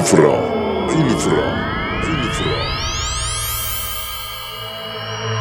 [0.00, 0.36] Infra,
[0.98, 1.46] infra,
[2.24, 2.60] infra.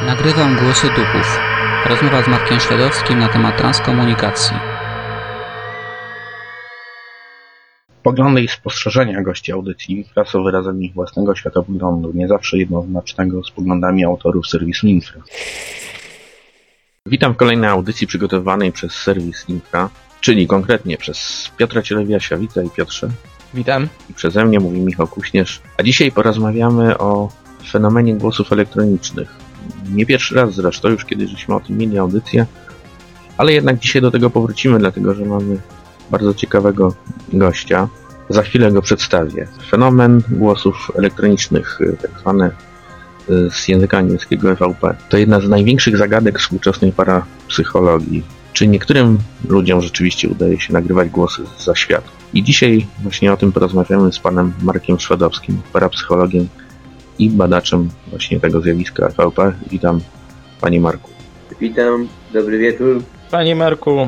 [0.06, 1.40] Nagrywam głosy duchów.
[1.86, 4.56] Rozmowa z Markiem Szwedowskim na temat transkomunikacji.
[8.04, 13.52] Poglądy i spostrzeżenia gości audycji Infra są wyrazem ich własnego światopoglądu, nie zawsze jednoznacznego z
[13.52, 15.22] poglądami autorów serwisu Infra.
[17.06, 19.90] Witam w kolejnej audycji przygotowanej przez serwis Infra,
[20.22, 22.38] czyli konkretnie przez Piotra Cielewiasia.
[22.38, 23.10] Witaj Piotrze.
[23.54, 23.88] Witam.
[24.10, 25.62] I przeze mnie mówi Michał Kuśnierz.
[25.78, 27.30] A dzisiaj porozmawiamy o
[27.72, 29.36] fenomenie głosów elektronicznych.
[29.94, 32.46] Nie pierwszy raz zresztą, już kiedyś żeśmy o tym mieli audycję,
[33.38, 35.58] ale jednak dzisiaj do tego powrócimy, dlatego że mamy
[36.12, 36.94] bardzo ciekawego
[37.34, 37.88] gościa.
[38.30, 39.48] Za chwilę go przedstawię.
[39.70, 42.69] Fenomen głosów elektronicznych, tak zwane y,
[43.52, 48.24] z języka angielskiego EVP, to jedna z największych zagadek współczesnej parapsychologii.
[48.54, 49.18] Czy niektórym
[49.50, 52.04] ludziom rzeczywiście udaje się nagrywać głosy za świat?
[52.34, 56.48] I dzisiaj właśnie o tym porozmawiamy z panem Markiem Szwedowskim, parapsychologiem
[57.20, 59.54] i badaczem właśnie tego zjawiska EVP.
[59.70, 60.00] Witam
[60.62, 61.10] panie Marku.
[61.62, 63.02] Witam, dobry wieczór.
[63.32, 64.08] Panie Marku, e,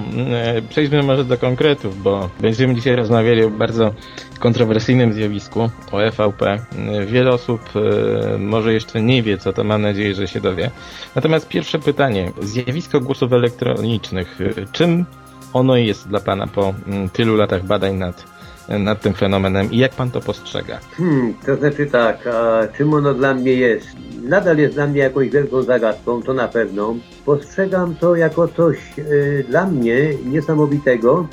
[0.69, 3.93] przejdźmy może do konkretów, bo będziemy dzisiaj rozmawiali o bardzo
[4.39, 6.45] kontrowersyjnym zjawisku, o EVP.
[6.51, 10.71] E, Wiele osób e, może jeszcze nie wie, co to mam nadzieję, że się dowie.
[11.15, 12.31] Natomiast pierwsze pytanie.
[12.41, 14.39] Zjawisko głosów elektronicznych.
[14.71, 15.05] Czym
[15.53, 16.73] ono jest dla Pana po
[17.13, 18.25] tylu latach badań nad,
[18.69, 20.79] nad tym fenomenem i jak Pan to postrzega?
[20.97, 22.29] Hmm, to znaczy tak,
[22.77, 23.87] czym ono dla mnie jest?
[24.23, 26.95] Nadal jest dla mnie jakąś wielką zagadką, to na pewno.
[27.25, 31.27] Postrzegam to jako coś e, dla mnie niesamowitego,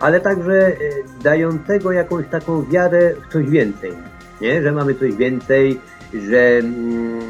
[0.00, 0.76] ale także e,
[1.22, 3.92] dającego jakąś taką wiarę w coś więcej.
[4.40, 4.62] Nie?
[4.62, 5.80] Że mamy coś więcej,
[6.14, 7.20] że mm,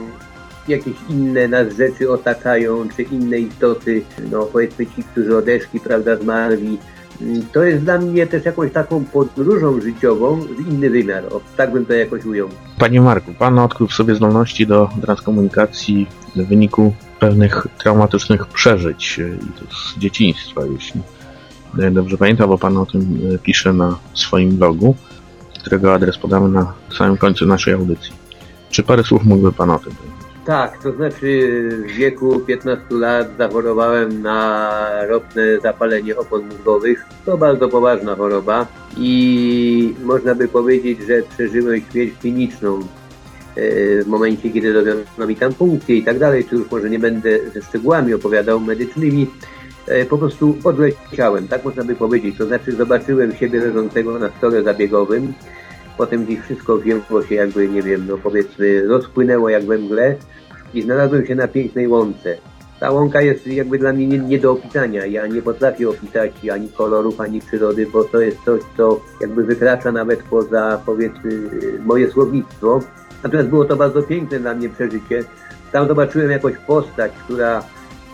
[0.69, 6.78] jakieś inne nas rzeczy otaczają, czy inne istoty, no powiedzmy ci, którzy odeszli, prawda, zmarli.
[7.22, 11.24] Mm, To jest dla mnie też jakąś taką podróżą życiową w inny wymiar.
[11.24, 12.48] O, tak bym to jakoś ujął.
[12.78, 19.38] Panie Marku, pan odkrył w sobie zdolności do transkomunikacji w wyniku pewnych traumatycznych przeżyć e,
[19.75, 21.00] z dzieciństwa, jeśli
[21.92, 23.00] dobrze pamiętam, bo pan o tym
[23.34, 24.94] e, pisze na swoim blogu,
[25.60, 28.12] którego adres podamy na samym końcu naszej audycji.
[28.70, 29.92] Czy parę słów mógłby pan o tym?
[30.44, 31.50] Tak, to znaczy
[31.88, 37.04] w wieku 15 lat zachorowałem na ropne zapalenie opon mózgowych.
[37.26, 38.66] To bardzo poważna choroba
[38.97, 42.80] i można by powiedzieć, że przeżyłem śmierć kliniczną
[43.56, 47.50] w momencie, kiedy robiono mi tam punkcje i tak dalej, czy już może nie będę
[47.54, 49.26] ze szczegółami opowiadał medycznymi.
[49.86, 52.38] E, Po prostu odleciałem, tak można by powiedzieć.
[52.38, 55.32] To znaczy zobaczyłem siebie leżącego na stole zabiegowym,
[55.98, 60.14] potem gdzieś wszystko wzięło się jakby, nie wiem, no powiedzmy rozpłynęło jak we mgle
[60.74, 62.36] i znalazłem się na pięknej łące.
[62.80, 65.06] Ta łąka jest jakby dla mnie nie, nie do opisania.
[65.06, 69.92] Ja nie potrafię opisać ani kolorów, ani przyrody, bo to jest coś, co jakby wykracza
[69.92, 71.30] nawet poza, powiedzmy,
[71.84, 72.80] moje słownictwo.
[73.22, 75.25] Natomiast było to bardzo piękne dla mnie przeżycie.
[75.72, 77.62] Tam zobaczyłem jakąś postać, która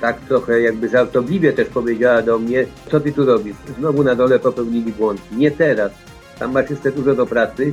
[0.00, 3.56] tak trochę jakby żartobliwie też powiedziała do mnie, co ty tu robisz?
[3.78, 5.20] Znowu na dole popełnili błąd.
[5.32, 5.92] Nie teraz.
[6.38, 7.72] Tam masz jeszcze dużo do pracy.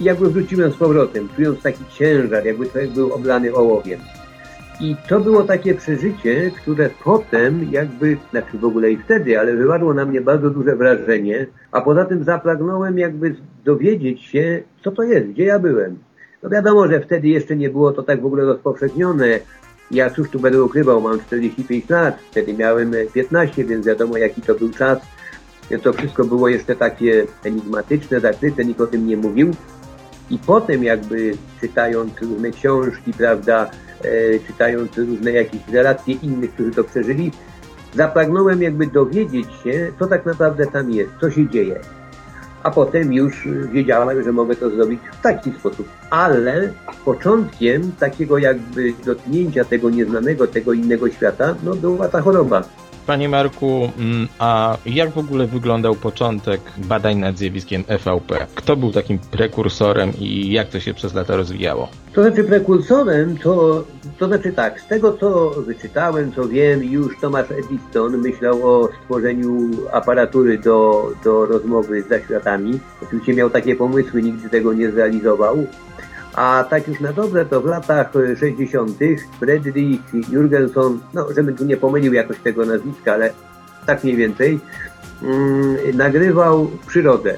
[0.00, 4.00] I jakby wróciłem z powrotem, czując taki ciężar, jakby człowiek był oblany ołowiem.
[4.80, 9.94] I to było takie przeżycie, które potem jakby, znaczy w ogóle i wtedy, ale wywarło
[9.94, 15.26] na mnie bardzo duże wrażenie, a poza tym zapragnąłem jakby dowiedzieć się, co to jest,
[15.26, 15.98] gdzie ja byłem.
[16.44, 19.40] No wiadomo, że wtedy jeszcze nie było to tak w ogóle rozpowszechnione.
[19.90, 24.54] Ja cóż tu będę ukrywał, mam 45 lat, wtedy miałem 15, więc wiadomo jaki to
[24.54, 24.98] był czas.
[25.82, 29.50] To wszystko było jeszcze takie enigmatyczne, zakryte, nikt o tym nie mówił.
[30.30, 33.70] I potem jakby czytając różne książki, prawda,
[34.02, 37.32] e, czytając różne jakieś relacje innych, którzy to przeżyli,
[37.94, 41.80] zapragnąłem jakby dowiedzieć się, co tak naprawdę tam jest, co się dzieje.
[42.64, 45.88] A potem już wiedziałem, że mogę to zrobić w taki sposób.
[46.10, 46.72] Ale
[47.04, 52.62] początkiem takiego jakby dotknięcia tego nieznanego, tego innego świata, no była ta choroba.
[53.06, 58.46] Panie Marku, mm, a jak w ogóle wyglądał początek badań nad zjawiskiem EVP?
[58.54, 61.88] Kto był takim prekursorem i jak to się przez lata rozwijało?
[62.12, 63.84] To znaczy prekursorem, to,
[64.18, 69.70] to znaczy tak, z tego co wyczytałem, co wiem, już Thomas Edison myślał o stworzeniu
[69.92, 72.80] aparatury do, do rozmowy z zaświatami.
[73.02, 75.66] Oczywiście miał takie pomysły, nigdy tego nie zrealizował.
[76.36, 78.98] A tak już na dobre, to w latach 60.
[79.40, 80.00] Friedrich
[80.30, 83.32] Jurgenson, no żebym tu nie pomylił jakoś tego nazwiska, ale
[83.86, 84.60] tak mniej więcej,
[85.22, 87.36] mm, nagrywał przyrodę.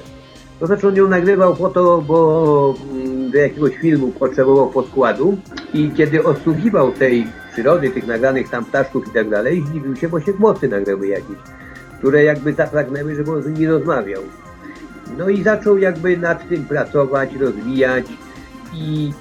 [0.59, 5.37] To znaczy on ją nagrywał po to, bo mm, do jakiegoś filmu potrzebował podkładu
[5.73, 10.19] i kiedy odsłuchiwał tej przyrody, tych nagranych tam ptaszków i tak dalej, zdziwił się, bo
[10.19, 11.37] się głosy nagrały jakieś,
[11.97, 14.21] które jakby zapragnęły, żeby on z nimi rozmawiał.
[15.17, 18.05] No i zaczął jakby nad tym pracować, rozwijać
[18.73, 19.11] i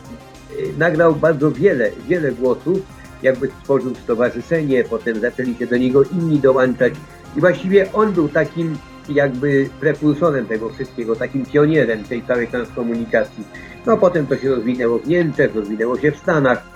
[0.58, 2.78] y, nagrał bardzo wiele, wiele głosów,
[3.22, 6.94] jakby stworzył stowarzyszenie, potem zaczęli się do niego inni dołączać
[7.36, 8.78] i właściwie on był takim
[9.08, 13.44] jakby prepulsorem tego wszystkiego, takim pionierem tej całej transkomunikacji.
[13.86, 16.75] No potem to się rozwinęło w Niemczech, rozwinęło się w Stanach,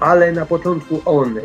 [0.00, 1.42] ale na początku on e,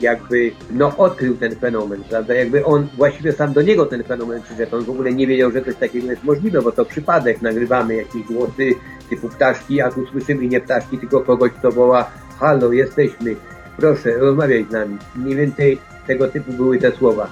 [0.00, 2.34] jakby no, odkrył ten fenomen, prawda?
[2.34, 4.76] Jakby on właściwie sam do niego ten fenomen przyszedł.
[4.76, 8.22] On w ogóle nie wiedział, że coś takiego jest możliwe, bo to przypadek, nagrywamy jakieś
[8.22, 8.70] głosy
[9.10, 13.36] typu ptaszki, a tu słyszymy nie ptaszki, tylko kogoś, kto woła halo, jesteśmy,
[13.76, 14.98] proszę, rozmawiaj z nami.
[15.16, 17.30] Mniej więcej tego typu były te słowa.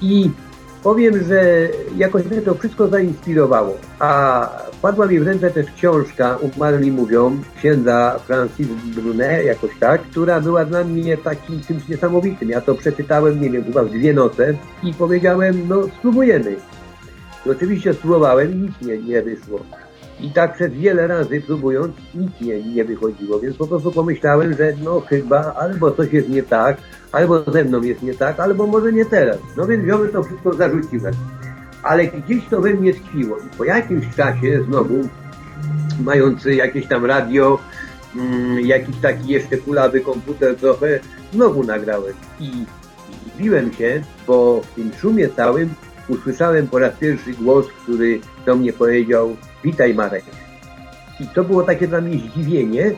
[0.00, 0.30] I
[0.84, 3.76] powiem, że jakoś mnie to wszystko zainspirowało.
[3.98, 10.40] A wpadła mi w ręce też książka Umarli mówią, księdza Francis Brunet, jakoś tak, która
[10.40, 12.48] była dla mnie takim czymś niesamowitym.
[12.48, 16.56] Ja to przeczytałem, nie wiem, chyba w dwie noce i powiedziałem, no spróbujemy.
[17.46, 19.60] I oczywiście spróbowałem i nic nie, nie wyszło.
[20.20, 24.72] I tak przez wiele razy próbując, nic nie, nie wychodziło, więc po prostu pomyślałem, że
[24.84, 26.76] no chyba albo coś jest nie tak,
[27.12, 29.38] albo ze mną jest nie tak, albo może nie teraz.
[29.56, 31.14] No więc wziąłem to wszystko, zarzuciłem.
[31.82, 35.08] Ale gdzieś to we mnie tkwiło i po jakimś czasie znowu,
[36.00, 37.58] mając jakieś tam radio,
[38.16, 41.00] mm, jakiś taki jeszcze kulawy komputer trochę,
[41.32, 42.50] znowu nagrałem i
[43.26, 45.74] zdziwiłem się, bo w tym szumie całym
[46.08, 50.24] usłyszałem po raz pierwszy głos, który do mnie powiedział witaj Marek.
[51.20, 52.92] I to było takie dla mnie zdziwienie,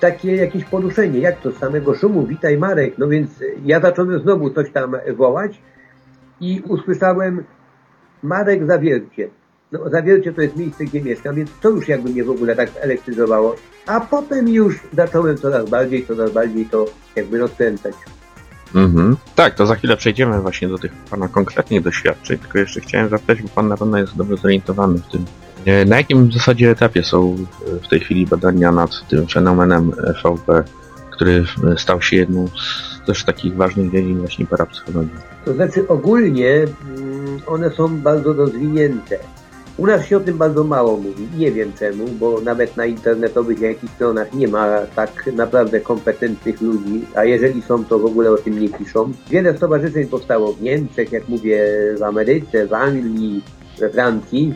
[0.00, 2.98] takie jakieś poruszenie, jak to z samego szumu, witaj Marek.
[2.98, 3.30] No więc
[3.64, 5.60] ja zacząłem znowu coś tam wołać
[6.40, 7.44] i usłyszałem
[8.22, 9.28] Marek Zawiercie.
[9.72, 12.70] No Zawiercie to jest miejsce, gdzie mieszkam, więc to już jakby mnie w ogóle tak
[12.80, 13.56] elektryzowało.
[13.86, 16.86] A potem już zacząłem coraz bardziej, coraz bardziej to
[17.16, 17.94] jakby rozkręcać.
[18.74, 19.16] Mhm.
[19.34, 23.42] Tak, to za chwilę przejdziemy właśnie do tych Pana konkretnych doświadczeń, tylko jeszcze chciałem zapytać,
[23.42, 25.24] bo Pan na pewno jest dobrze zorientowany w tym.
[25.66, 27.36] E, Na jakim w zasadzie etapie są
[27.76, 29.90] e, w tej chwili badania nad tym fenomenem
[30.24, 30.64] VP,
[31.10, 35.16] który e, stał się jedną z też takich ważnych dziedzin właśnie parapsychologii?
[35.44, 39.18] To znaczy ogólnie mm, one są bardzo rozwinięte.
[39.78, 41.28] U nas się o tym bardzo mało mówi.
[41.36, 47.04] Nie wiem czemu, bo nawet na internetowych jakichś stronach nie ma tak naprawdę kompetentnych ludzi,
[47.14, 49.12] a jeżeli są, to w ogóle o tym nie piszą.
[49.30, 51.66] Wiele stowarzyszeń powstało w Niemczech, jak mówię,
[51.98, 53.42] w Ameryce, w Anglii,
[53.78, 54.54] we Francji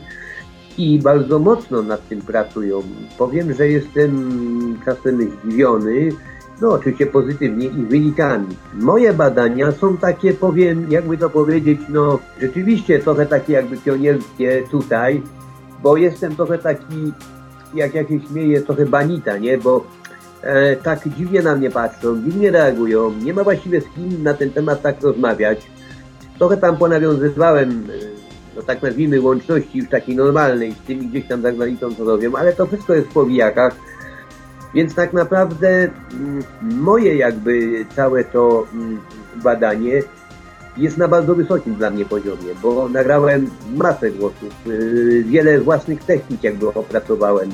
[0.79, 2.83] i bardzo mocno nad tym pracują.
[3.19, 6.09] Powiem, że jestem czasem zdziwiony,
[6.63, 8.47] no oczywiście pozytywnie ich wynikami.
[8.75, 15.23] Moje badania są takie, powiem, jakby to powiedzieć, no rzeczywiście trochę takie jakby pionierskie tutaj,
[15.83, 17.13] bo jestem trochę taki,
[17.75, 19.85] jak ja się śmieję, trochę banita, nie, bo
[20.43, 24.51] e, tak dziwnie na mnie patrzą, dziwnie reagują, nie ma właściwie z kim na ten
[24.51, 25.71] temat tak rozmawiać.
[26.39, 27.93] Trochę tam ponawiązywałem, e,
[28.57, 31.51] no tak nazwijmy, łączności już takiej normalnej z tymi gdzieś tam za
[31.99, 33.92] co robią, ale to wszystko jest w powijakach.
[34.75, 35.69] Więc tak naprawdę
[36.13, 39.01] mm, moje jakby całe to mm,
[39.43, 40.03] badanie
[40.77, 46.45] jest na bardzo wysokim dla mnie poziomie, bo nagrałem masę głosów, yy, wiele własnych technik
[46.45, 47.51] jakby opracowałem.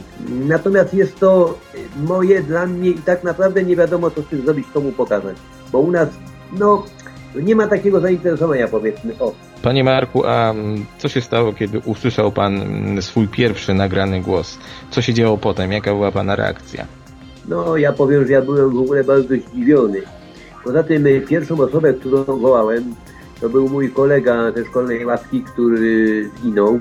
[0.49, 1.59] Natomiast jest to
[2.07, 5.37] moje dla mnie i tak naprawdę nie wiadomo co z tym zrobić, komu pokazać.
[5.73, 6.09] Bo u nas,
[6.59, 6.85] no,
[7.43, 12.33] nie ma takiego zainteresowania powiedzmy, o, Panie Marku, a mm, co się stało, kiedy usłyszał
[12.33, 12.63] Pan
[13.01, 14.59] swój pierwszy nagrany głos?
[14.91, 15.73] Co się działo potem?
[15.73, 16.98] Jaka była Pana reakcja?
[17.49, 20.03] No, ja powiem, że ja byłem w ogóle bardzo zdziwiony.
[20.65, 22.95] Poza tym y, pierwszą osobę, którą wołałem,
[23.41, 26.81] to był mój kolega ze szkolnej łaski, który zginął.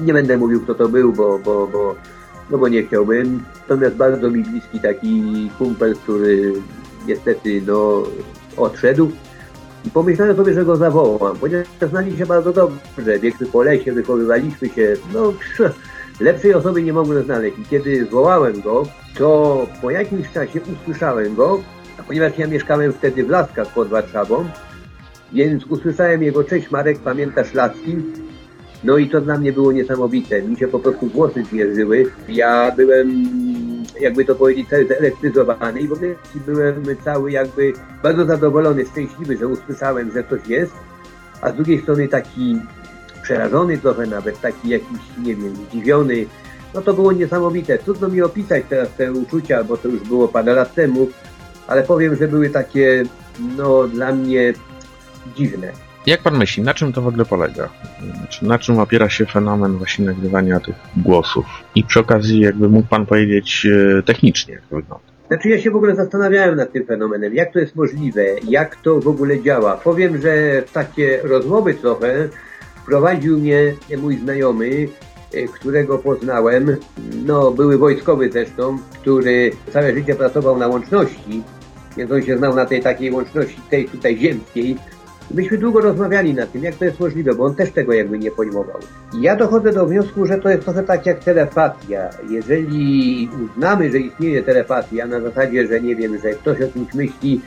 [0.00, 1.94] Nie będę mówił, kto to był, bo, bo, bo,
[2.50, 3.42] no bo nie chciałbym.
[3.68, 6.52] Natomiast bardzo mi bliski taki kumpel, który
[7.06, 8.02] niestety no,
[8.56, 9.10] odszedł.
[9.84, 13.18] I pomyślałem sobie, że go zawołam, ponieważ znali się bardzo dobrze.
[13.18, 14.94] Biegły po lesie, wychowywaliśmy się.
[15.14, 15.32] No,
[16.20, 17.58] lepszej osoby nie mogłem znaleźć.
[17.58, 21.62] I kiedy zwołałem go, to po jakimś czasie usłyszałem go,
[21.98, 24.44] a ponieważ ja mieszkałem wtedy w Laskach pod Warszawą,
[25.32, 27.96] więc usłyszałem jego cześć Marek, pamiętasz Laski?
[28.84, 30.42] No i to dla mnie było niesamowite.
[30.42, 32.10] Mi się po prostu włosy zwierzyły.
[32.28, 33.26] Ja byłem,
[34.00, 36.14] jakby to powiedzieć, cały zelektryzowany i w ogóle
[36.46, 40.72] byłem cały jakby bardzo zadowolony, szczęśliwy, że usłyszałem, że coś jest,
[41.40, 42.58] a z drugiej strony taki
[43.26, 46.26] przerażony trochę nawet, taki jakiś, nie wiem, zdziwiony.
[46.74, 47.78] No to było niesamowite.
[47.78, 51.08] Trudno mi opisać teraz te uczucia, bo to już było parę lat temu,
[51.66, 53.02] ale powiem, że były takie,
[53.56, 54.52] no dla mnie
[55.36, 55.72] dziwne.
[56.06, 57.68] Jak Pan myśli, na czym to w ogóle polega?
[58.18, 61.46] Znaczy, na czym opiera się fenomen właśnie nagrywania tych głosów?
[61.74, 63.66] I przy okazji jakby mógł Pan powiedzieć
[63.98, 65.06] e, technicznie, jak to wygląda?
[65.28, 69.00] Znaczy ja się w ogóle zastanawiałem nad tym fenomenem, jak to jest możliwe, jak to
[69.00, 69.76] w ogóle działa.
[69.76, 72.28] Powiem, że takie rozmowy trochę
[72.86, 74.88] wprowadził mnie mój znajomy,
[75.32, 76.76] e, którego poznałem,
[77.26, 81.42] no były wojskowy zresztą, który całe życie pracował na łączności,
[81.96, 84.76] więc on się znał na tej takiej łączności, tej tutaj ziemskiej.
[85.34, 88.30] Myśmy długo rozmawiali na tym, jak to jest możliwe, bo on też tego jakby nie
[88.30, 88.78] pojmował.
[89.18, 92.10] I ja dochodzę do wniosku, że to jest trochę tak jak telepatia.
[92.30, 97.40] Jeżeli uznamy, że istnieje telepatia na zasadzie, że nie wiem, że ktoś o kimś myśli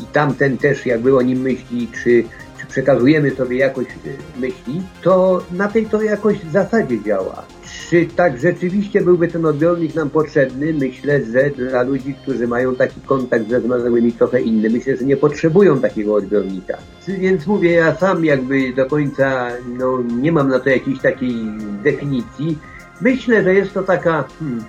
[0.00, 2.43] i tamten też jakby o nim myśli, czy, czy
[2.74, 7.44] przekazujemy sobie jakoś y, myśli, to na tej to jakoś zasadzie działa.
[7.90, 10.72] Czy tak rzeczywiście byłby ten odbiornik nam potrzebny?
[10.72, 15.16] Myślę, że dla ludzi, którzy mają taki kontakt ze zmarłymi trochę inny, myślę, że nie
[15.16, 16.78] potrzebują takiego odbiornika.
[17.08, 21.34] Więc mówię, ja sam jakby do końca no, nie mam na to jakiejś takiej
[21.82, 22.58] definicji.
[23.00, 24.64] Myślę, że jest to taka, hmm,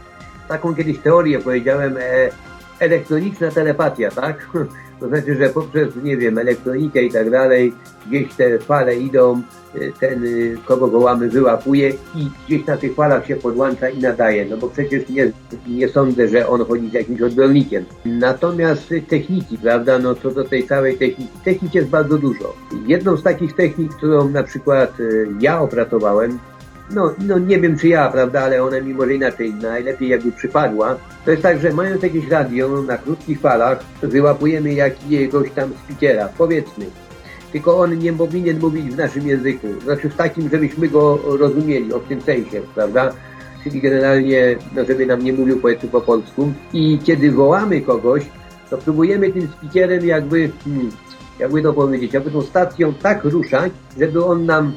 [0.47, 2.29] taką kiedyś teorię powiedziałem, e,
[2.79, 4.49] elektroniczna telepatia, tak?
[4.99, 7.73] To znaczy, że poprzez, nie wiem, elektronikę i tak dalej,
[8.07, 9.41] gdzieś te fale idą,
[9.75, 14.45] y, ten, y, kogo gołamy, wyłapuje i gdzieś na tych falach się podłącza i nadaje.
[14.45, 15.31] No bo przecież nie,
[15.67, 17.85] nie sądzę, że on chodzi z jakimś odbiornikiem.
[18.05, 22.53] Natomiast techniki, prawda, no co do tej całej techniki, technik jest bardzo dużo.
[22.87, 26.39] Jedną z takich technik, którą na przykład y, ja opracowałem,
[26.89, 30.95] no, no nie wiem czy ja, prawda, ale ona mi może inaczej najlepiej jakby przypadła.
[31.25, 36.85] To jest tak, że mając jakieś radio na krótkich falach, wyłapujemy jakiegoś tam speakera, powiedzmy.
[37.51, 41.99] Tylko on nie powinien mówić w naszym języku, znaczy w takim, żebyśmy go rozumieli, o
[41.99, 43.13] tym sensie, prawda?
[43.63, 46.53] Czyli generalnie, no żeby nam nie mówił powiedzmy po polsku.
[46.73, 48.29] I kiedy wołamy kogoś,
[48.69, 50.91] to próbujemy tym speakerem jakby, hmm,
[51.39, 54.73] jakby to powiedzieć, jakby tą stacją tak ruszać, żeby on nam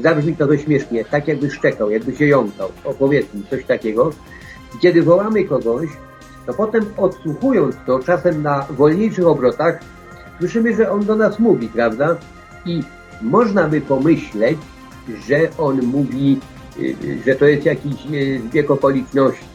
[0.00, 4.10] zabrzmi to śmiesznie, tak jakby szczekał, jakby się jąkał, opowiedzmy, coś takiego.
[4.82, 5.88] Kiedy wołamy kogoś,
[6.46, 9.80] to potem odsłuchując to, czasem na wolniejszych obrotach,
[10.38, 12.16] słyszymy, że on do nas mówi, prawda?
[12.66, 12.82] I
[13.22, 14.58] można by pomyśleć,
[15.28, 16.40] że on mówi,
[16.80, 19.46] y, że to jest jakiś y, zbieg okoliczności,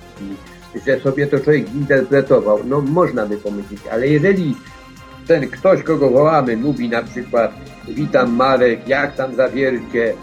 [0.86, 2.60] że sobie to człowiek zinterpretował.
[2.66, 4.56] No można by pomyśleć, ale jeżeli
[5.28, 7.52] ten ktoś, kogo wołamy, mówi na przykład
[7.88, 10.14] witam Marek, jak tam zawiercie,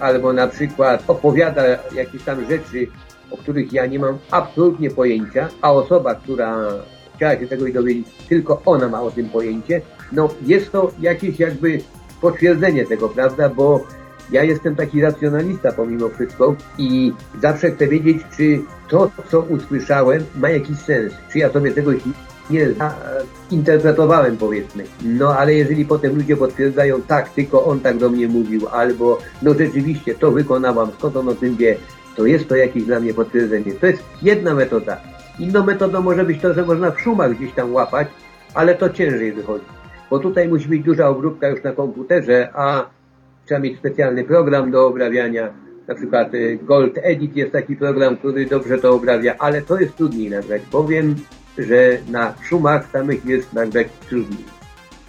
[0.00, 1.62] albo na przykład opowiada
[1.94, 2.86] jakieś tam rzeczy,
[3.30, 6.58] o których ja nie mam absolutnie pojęcia, a osoba, która
[7.16, 9.80] chciała się tego dowiedzieć, tylko ona ma o tym pojęcie,
[10.12, 11.80] no jest to jakieś jakby
[12.20, 13.80] potwierdzenie tego, prawda, bo
[14.30, 17.12] ja jestem taki racjonalista pomimo wszystko i
[17.42, 21.92] zawsze chcę wiedzieć, czy to, co usłyszałem, ma jakiś sens, czy ja sobie tego
[22.50, 22.68] nie
[23.50, 24.84] interpretowałem powiedzmy.
[25.04, 29.54] No ale jeżeli potem ludzie potwierdzają, tak, tylko on tak do mnie mówił, albo no
[29.54, 31.76] rzeczywiście to wykonałam, skąd on o tym wie,
[32.16, 33.72] to jest to jakieś dla mnie potwierdzenie.
[33.72, 35.00] To jest jedna metoda.
[35.38, 38.08] Inną metodą może być to, że można w szumach gdzieś tam łapać,
[38.54, 39.64] ale to ciężej wychodzi.
[40.10, 42.86] Bo tutaj musi być duża obróbka już na komputerze, a
[43.46, 45.48] trzeba mieć specjalny program do obrabiania.
[45.88, 49.96] Na przykład y, Gold Edit jest taki program, który dobrze to obrawia, ale to jest
[49.96, 50.62] trudniej nagrać.
[50.70, 51.14] Powiem,
[51.58, 54.54] że na szumach samych jest nagrać trudniej.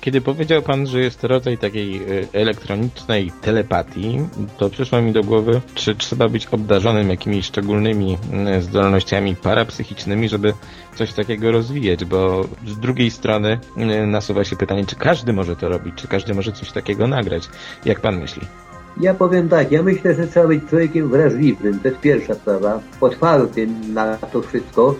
[0.05, 4.19] Kiedy powiedział Pan, że jest rodzaj takiej y, elektronicznej telepatii,
[4.57, 8.17] to przyszło mi do głowy, czy trzeba być obdarzonym jakimiś szczególnymi
[8.57, 10.53] y, zdolnościami parapsychicznymi, żeby
[10.95, 15.69] coś takiego rozwijać, bo z drugiej strony y, nasuwa się pytanie, czy każdy może to
[15.69, 17.49] robić, czy każdy może coś takiego nagrać.
[17.85, 18.41] Jak Pan myśli?
[19.01, 23.93] Ja powiem tak, ja myślę, że trzeba być człowiekiem wrażliwym, to jest pierwsza sprawa, otwartym
[23.93, 24.95] na to wszystko,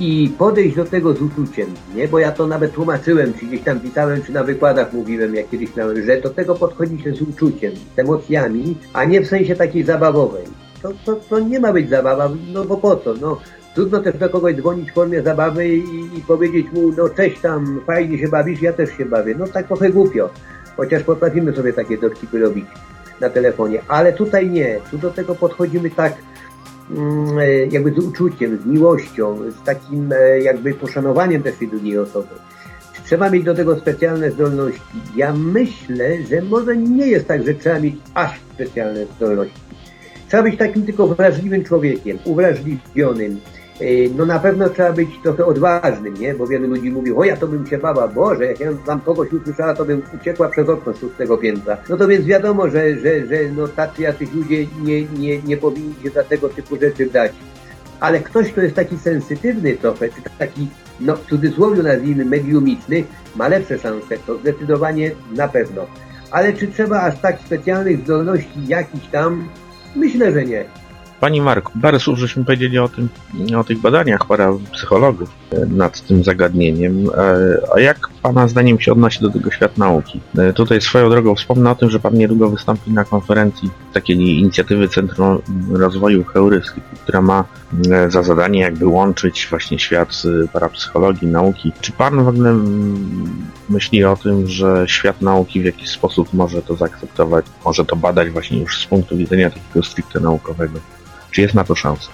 [0.00, 2.08] i podejść do tego z uczuciem, nie?
[2.08, 5.76] Bo ja to nawet tłumaczyłem, czy gdzieś tam pisałem, czy na wykładach mówiłem, jak kiedyś
[5.76, 9.84] miałem, że do tego podchodzi się z uczuciem, z emocjami, a nie w sensie takiej
[9.84, 10.44] zabawowej.
[10.82, 13.40] To, to, to nie ma być zabawa, no bo po co, no.
[13.74, 17.80] Trudno też do kogoś dzwonić w formie zabawy i, i powiedzieć mu, no cześć tam,
[17.86, 19.34] fajnie się bawisz, ja też się bawię.
[19.38, 20.30] No tak trochę głupio,
[20.76, 22.66] chociaż potrafimy sobie takie dowcipy robić
[23.20, 26.14] na telefonie, ale tutaj nie, tu do tego podchodzimy tak,
[27.70, 32.28] jakby z uczuciem, z miłością, z takim e, jakby poszanowaniem też tej drugiej osoby.
[32.92, 34.80] Czy trzeba mieć do tego specjalne zdolności?
[35.16, 39.60] Ja myślę, że może nie jest tak, że trzeba mieć aż specjalne zdolności.
[40.28, 43.57] Trzeba być takim tylko wrażliwym człowiekiem, uwrażliwionym, E,
[44.16, 46.34] no na pewno trzeba być trochę odważnym, nie?
[46.34, 49.32] Bo wielu ludzi mówi, o ja to bym się bała, Boże, jak ja tam kogoś
[49.32, 51.76] usłyszała, to bym uciekła przez okno z szóstego piętra.
[51.88, 55.94] No to więc wiadomo, że, że, że no tacy jacyś ludzie nie, nie, nie powinni
[56.02, 57.32] się za tego typu rzeczy dać.
[58.00, 60.68] Ale ktoś, kto jest taki sensytywny trochę, czy taki,
[61.00, 63.04] no w cudzysłowie nazwijmy mediumiczny,
[63.36, 65.86] ma lepsze szanse, to zdecydowanie na pewno.
[66.30, 69.48] Ale czy trzeba aż tak specjalnych zdolności jakichś tam?
[69.96, 70.64] Myślę, że nie.
[71.20, 73.08] Pani Marku, parę słów żeśmy powiedzieli o, tym,
[73.56, 77.10] o tych badaniach parapsychologów e, nad tym zagadnieniem.
[77.16, 80.20] E, a jak Pan Pana zdaniem się odnosi do tego świat nauki?
[80.38, 84.88] E, Tutaj swoją drogą wspomnę o tym, że Pan niedługo wystąpi na konferencji takiej inicjatywy
[84.88, 85.38] Centrum
[85.70, 87.44] Rozwoju Heurystyki, która ma
[88.08, 90.22] za zadanie jakby łączyć właśnie świat
[90.52, 91.72] parapsychologii, nauki.
[91.80, 92.54] Czy Pan w ogóle
[93.68, 98.30] myśli o tym, że świat nauki w jakiś sposób może to zaakceptować, może to badać
[98.30, 100.80] właśnie już z punktu widzenia takiego stricte naukowego?
[101.30, 102.10] Czy jest na to szansa?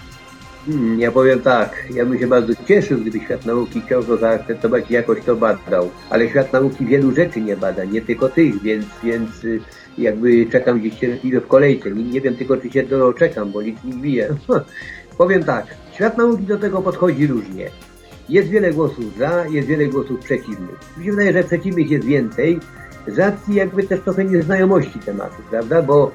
[0.66, 4.90] Hmm, ja powiem tak, ja bym się bardzo cieszył, gdyby świat nauki chciał to zaakceptować
[4.90, 5.90] i jakoś to badał.
[6.10, 9.60] Ale świat nauki wielu rzeczy nie bada, nie tylko tych, więc, więc y,
[9.98, 11.90] jakby czekam gdzieś cierpliwie w kolejce.
[11.90, 14.36] Nie, nie wiem tylko, czy się doczekam, bo licznik bije.
[15.18, 17.70] powiem tak, świat nauki do tego podchodzi różnie.
[18.28, 20.78] Jest wiele głosów za, jest wiele głosów przeciwnych.
[20.96, 22.60] Mi się wydaje, że przeciwnych jest więcej,
[23.06, 25.82] z racji jakby też trochę nieznajomości tematu, prawda?
[25.82, 26.12] Bo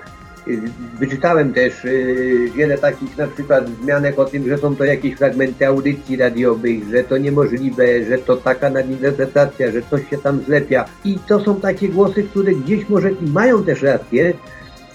[0.99, 5.67] wyczytałem też y, wiele takich na przykład wzmianek o tym, że są to jakieś fragmenty
[5.67, 10.85] audycji radiowych, że to niemożliwe, że to taka nadinterpretacja, że coś się tam zlepia.
[11.05, 14.33] I to są takie głosy, które gdzieś może i mają też rację,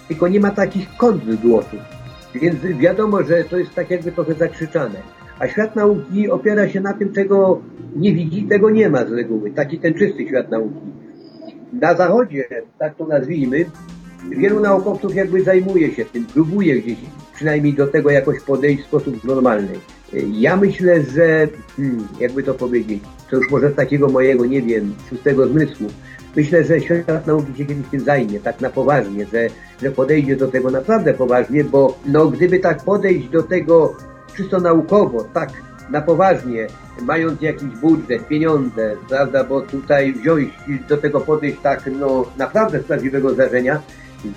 [0.09, 1.81] tylko nie ma takich kontrgłosów.
[2.35, 5.03] Więc wiadomo, że to jest tak jakby trochę zakrzyczane.
[5.39, 7.61] A świat nauki opiera się na tym, czego
[7.97, 9.51] nie widzi, tego nie ma z reguły.
[9.51, 10.81] Taki ten czysty świat nauki.
[11.73, 12.45] Na zachodzie,
[12.79, 13.65] tak to nazwijmy,
[14.31, 16.99] wielu naukowców jakby zajmuje się tym, próbuje gdzieś
[17.35, 19.73] przynajmniej do tego jakoś podejść w sposób normalny.
[20.33, 24.95] Ja myślę, że, hmm, jakby to powiedzieć, to już może z takiego mojego, nie wiem,
[25.11, 25.91] szóstego zmysłu,
[26.37, 29.49] myślę, że świat nauki się kiedyś tym zajmie, tak na poważnie, że,
[29.83, 33.97] że podejdzie do tego naprawdę poważnie, bo no gdyby tak podejść do tego
[34.37, 35.51] czysto naukowo, tak
[35.91, 36.67] na poważnie,
[37.03, 40.49] mając jakiś budżet, pieniądze, prawda, bo tutaj wziąć
[40.89, 43.81] do tego podejść tak, no naprawdę z prawdziwego zdarzenia,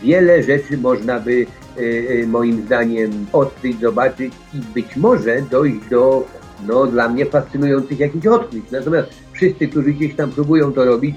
[0.03, 1.46] wiele rzeczy można by
[1.77, 1.82] e,
[2.24, 6.25] e, moim zdaniem odkryć, zobaczyć i być może dojść do,
[6.68, 8.72] no dla mnie fascynujących jakichś odkryć.
[8.72, 11.16] Natomiast wszyscy, którzy gdzieś tam próbują to robić,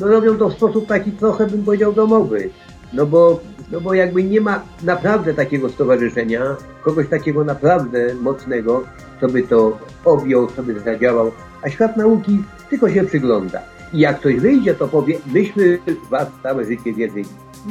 [0.00, 2.50] no robią to w sposób taki trochę bym powiedział domowy.
[2.92, 3.40] No bo,
[3.72, 8.84] no bo jakby nie ma naprawdę takiego stowarzyszenia, kogoś takiego naprawdę mocnego,
[9.20, 13.73] co by to objął, co by zadziałał, a świat nauki tylko się przygląda.
[13.94, 15.78] I jak ktoś wyjdzie, to powie, myśmy
[16.10, 17.24] was całe życie wierzyli.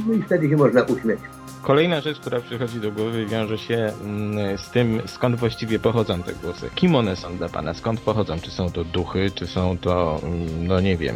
[0.08, 1.20] No i wtedy się można uśmiać.
[1.62, 6.34] Kolejna rzecz, która przychodzi do głowy, wiąże się mm, z tym, skąd właściwie pochodzą te
[6.34, 6.70] głosy.
[6.76, 7.74] Kim one są dla Pana?
[7.74, 8.40] Skąd pochodzą?
[8.40, 11.16] Czy są to duchy, czy są to, mm, no nie wiem,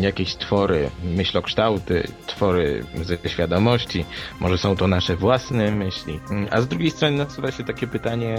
[0.00, 4.04] jakieś twory, myślokształty, twory ze świadomości,
[4.40, 6.20] może są to nasze własne myśli.
[6.30, 8.38] Mm, A z drugiej strony nasuwa się takie pytanie,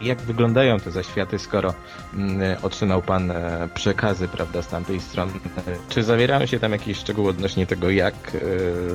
[0.00, 1.74] y, jak wyglądają te zaświaty, skoro
[2.14, 5.32] mm, otrzymał Pan e, przekazy, prawda, z tamtej strony.
[5.88, 8.38] Czy zawierają się tam jakieś szczegóły odnośnie tego, jak e,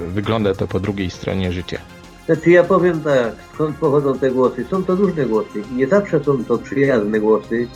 [0.08, 1.80] wygląda to po drugiej stronie życia?
[2.25, 4.65] Znaczy ja powiem tak, skąd pochodzą te głosy?
[4.71, 7.67] Są to różne głosy nie zawsze są to przyjazne głosy,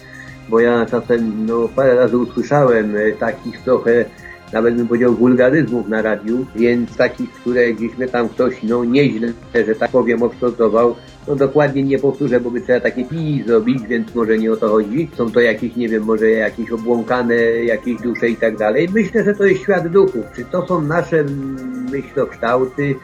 [0.50, 4.06] bo ja czasem no, parę razy usłyszałem e, takich trochę,
[4.54, 9.34] nawet bym powiedział, wulgaryzmów na radiu, więc takich, które gdzieś mnie tam ktoś, no nieźle,
[9.68, 10.96] że tak powiem, obszkodował,
[11.28, 14.70] no dokładnie nie powtórzę, bo by trzeba takie pi zrobić, więc może nie o to
[14.70, 15.10] chodzi.
[15.18, 18.90] Są to jakieś, nie wiem, może jakieś obłąkane, jakieś dusze i tak dalej.
[18.94, 20.26] Myślę, że to jest świat duchów.
[20.36, 22.96] Czy to są nasze mm, myślokształty?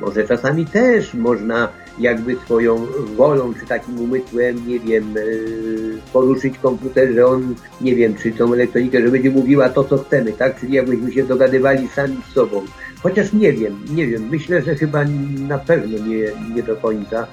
[0.00, 1.68] Może czasami też można
[1.98, 8.14] jakby swoją wolą, czy takim umysłem, nie wiem, yy, poruszyć komputer, że on, nie wiem,
[8.14, 10.60] czy tą elektronikę, że będzie mówiła to, co chcemy, tak?
[10.60, 12.62] Czyli jakbyśmy się dogadywali sami z sobą.
[13.02, 15.04] Chociaż nie wiem, nie wiem, myślę, że chyba
[15.48, 17.26] na pewno nie, nie do końca.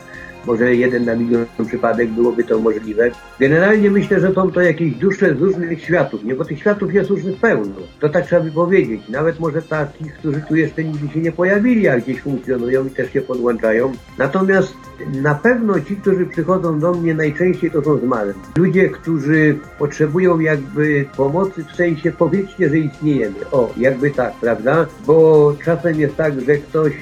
[0.50, 3.12] Może jeden na milion przypadek byłoby to możliwe.
[3.40, 6.36] Generalnie myślę, że są to jakieś dusze z różnych światów, nie?
[6.36, 7.76] Bo tych światów jest różnych pełno.
[8.00, 9.10] To tak trzeba by powiedzieć.
[9.10, 13.14] Nawet może takich, którzy tu jeszcze nigdy się nie pojawili, a gdzieś funkcjonują i też
[13.14, 13.92] się podłączają.
[14.18, 14.74] Natomiast
[15.22, 18.34] na pewno ci, którzy przychodzą do mnie najczęściej to są zmarli.
[18.58, 23.36] Ludzie, którzy potrzebują jakby pomocy w sensie powiedzcie, że istniejemy.
[23.52, 24.86] O, jakby tak, prawda?
[25.08, 26.94] Bo czasem jest tak, że ktoś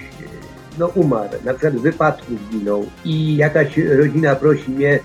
[0.79, 4.99] no umarł, na przykład w wypadku zginął i jakaś rodzina prosi mnie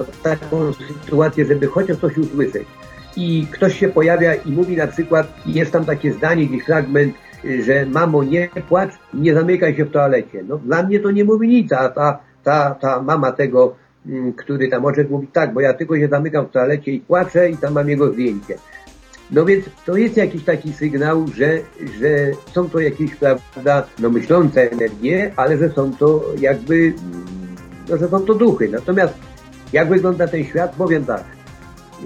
[0.00, 2.68] o taką sytuację, żeby chociaż coś usłyszeć.
[3.16, 7.14] I ktoś się pojawia i mówi na przykład, jest tam takie zdanie, gdzieś fragment,
[7.64, 10.44] że mamo nie płacz, nie zamykaj się w toalecie.
[10.48, 14.68] No dla mnie to nie mówi nic, a ta, ta, ta mama tego, mm, który
[14.68, 17.72] tam oczek mówi tak, bo ja tylko się zamykam w toalecie i płaczę i tam
[17.72, 18.54] mam jego zdjęcie.
[19.30, 21.58] No więc to jest jakiś taki sygnał, że,
[22.00, 26.92] że są to jakieś, prawda, no myślące energie, ale że są to jakby,
[27.88, 28.68] no że są to duchy.
[28.68, 29.14] Natomiast
[29.72, 31.24] jak wygląda ten świat, powiem tak.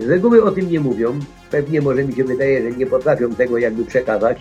[0.00, 1.18] Z reguły o tym nie mówią.
[1.50, 4.38] Pewnie może mi się wydaje, że nie potrafią tego jakby przekazać.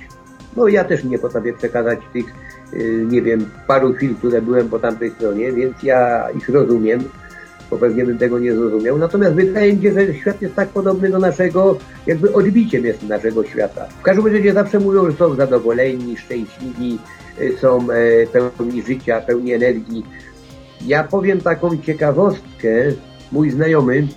[0.58, 2.26] No ja też nie potrafię przekazać tych,
[2.74, 7.04] yy, nie wiem, paru chwil, które byłem po tamtej stronie, więc ja ich rozumiem.
[7.72, 8.98] Bo pewnie bym tego nie zrozumiał.
[8.98, 13.44] Natomiast wydaje mi się, że świat jest tak podobny do naszego, jakby odbiciem jest naszego
[13.44, 13.88] świata.
[14.00, 17.00] W każdym razie zawsze mówią, że są zadowoleni, szczęśliwi,
[17.42, 20.06] y, są e, pełni życia, pełni energii.
[20.86, 22.70] Ja powiem taką ciekawostkę.
[23.32, 24.08] Mój znajomy,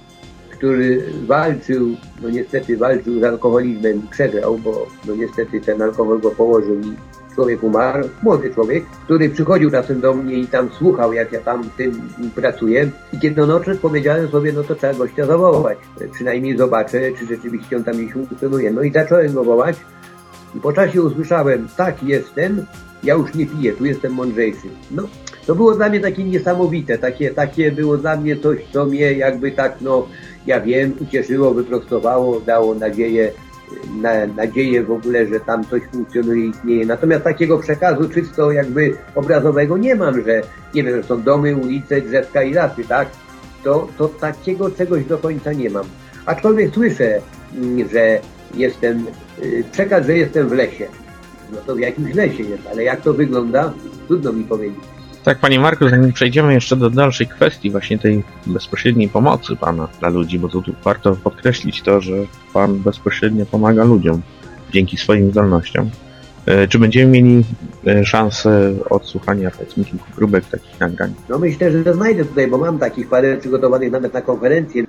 [0.51, 6.81] który walczył, no niestety walczył z alkoholizmem przegrał, bo no niestety ten alkohol go położył
[6.81, 6.95] i
[7.35, 11.71] człowiek umarł, młody człowiek, który przychodził czasem do mnie i tam słuchał, jak ja tam
[11.77, 12.91] tym pracuję.
[13.13, 15.79] I kiedy on odszedł, powiedziałem sobie, no to trzeba gościa zawołać.
[16.13, 18.71] Przynajmniej zobaczę, czy rzeczywiście on tam gdzieś funkcjonuje.
[18.71, 19.77] No i zacząłem go wołać
[20.57, 22.67] i po czasie usłyszałem, tak jestem,
[23.03, 24.69] ja już nie piję, tu jestem mądrzejszy.
[24.91, 25.03] No,
[25.47, 29.53] to było dla mnie takie niesamowite, takie, takie było dla mnie coś, co mnie jakby
[29.53, 30.09] tak, no,
[30.47, 33.33] ja wiem, ucieszyło, wyprostowało, dało nadzieję,
[34.01, 36.87] na, nadzieję w ogóle, że tam coś funkcjonuje, istnieje.
[36.87, 40.43] Natomiast takiego przekazu czysto jakby obrazowego nie mam, że
[40.75, 43.09] nie wiem, że są domy, ulice, drzewka i lasy, tak?
[43.65, 45.85] To, to takiego czegoś do końca nie mam.
[46.27, 47.21] Aczkolwiek słyszę,
[47.57, 48.21] mm, że
[48.55, 49.07] jestem,
[49.43, 50.87] y, przekaz, że jestem w lesie.
[51.53, 53.73] No to w jakimś lesie jest, ale jak to wygląda,
[54.07, 54.94] trudno mi powiedzieć.
[55.25, 60.09] Tak, Panie Marku, zanim przejdziemy jeszcze do dalszej kwestii właśnie tej bezpośredniej pomocy Pana dla
[60.09, 62.13] ludzi, bo tu, tu warto podkreślić to, że
[62.53, 64.23] Pan bezpośrednio pomaga ludziom
[64.73, 65.91] dzięki swoim zdolnościom.
[66.47, 67.45] E, Czy będziemy mieli
[67.87, 71.15] e, szansę odsłuchania powiedzmy kilku próbek takich nagrań?
[71.29, 74.85] No myślę, że znajdę tutaj, bo mam takich parę przygotowanych nawet na konferencję.